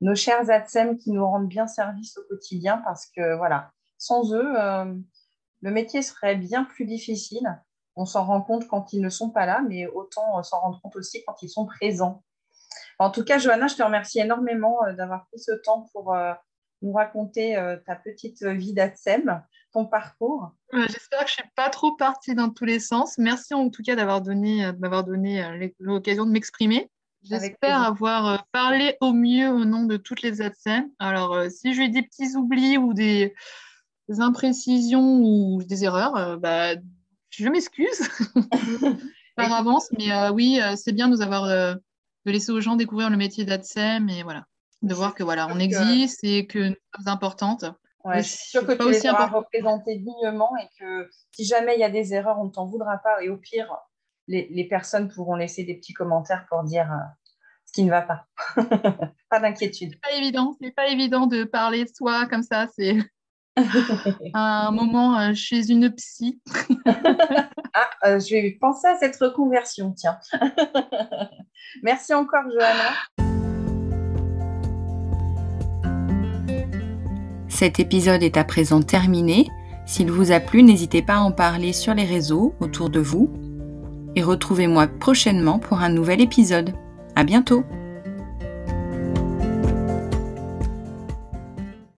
[0.01, 4.53] nos chers ATSEM qui nous rendent bien service au quotidien parce que voilà, sans eux,
[5.61, 7.59] le métier serait bien plus difficile.
[7.95, 10.95] On s'en rend compte quand ils ne sont pas là, mais autant s'en rendre compte
[10.95, 12.21] aussi quand ils sont présents.
[13.01, 16.33] En tout cas, Johanna, je te remercie énormément euh, d'avoir pris ce temps pour euh,
[16.83, 19.41] nous raconter euh, ta petite vie d'ATSEM,
[19.73, 20.51] ton parcours.
[20.71, 23.17] J'espère que je ne suis pas trop partie dans tous les sens.
[23.17, 26.91] Merci en tout cas d'avoir donné, donné l'occasion de m'exprimer.
[27.23, 30.91] J'espère avoir parlé au mieux au nom de toutes les ATSEM.
[30.99, 33.33] Alors, si j'ai des petits oublis ou des,
[34.19, 36.75] imprécisions ou des erreurs, bah,
[37.31, 38.07] je m'excuse
[39.35, 39.89] par avance.
[39.97, 41.77] Mais oui, c'est bien de nous avoir
[42.25, 44.45] de laisser aux gens découvrir le métier d'ADSEM et voilà,
[44.81, 47.65] de voir que voilà, on existe et que nous sommes importantes.
[48.03, 51.75] Ouais, je suis sûre que tu aussi les auras représenter dignement et que si jamais
[51.75, 53.21] il y a des erreurs, on ne t'en voudra pas.
[53.23, 53.71] Et au pire,
[54.27, 57.05] les, personnes pourront laisser des petits commentaires pour dire euh,
[57.65, 58.25] ce qui ne va pas.
[59.29, 59.91] pas d'inquiétude.
[59.91, 62.67] C'est pas évident, c'est pas évident de parler de soi comme ça.
[62.75, 62.97] C'est
[64.33, 66.41] un moment euh, chez une psy.
[66.85, 70.17] ah, euh, je vais penser à cette reconversion, tiens.
[71.83, 72.91] Merci encore, Johanna.
[77.49, 79.47] Cet épisode est à présent terminé.
[79.85, 83.31] S'il vous a plu, n'hésitez pas à en parler sur les réseaux autour de vous.
[84.15, 86.73] Et retrouvez-moi prochainement pour un nouvel épisode.
[87.15, 87.63] À bientôt!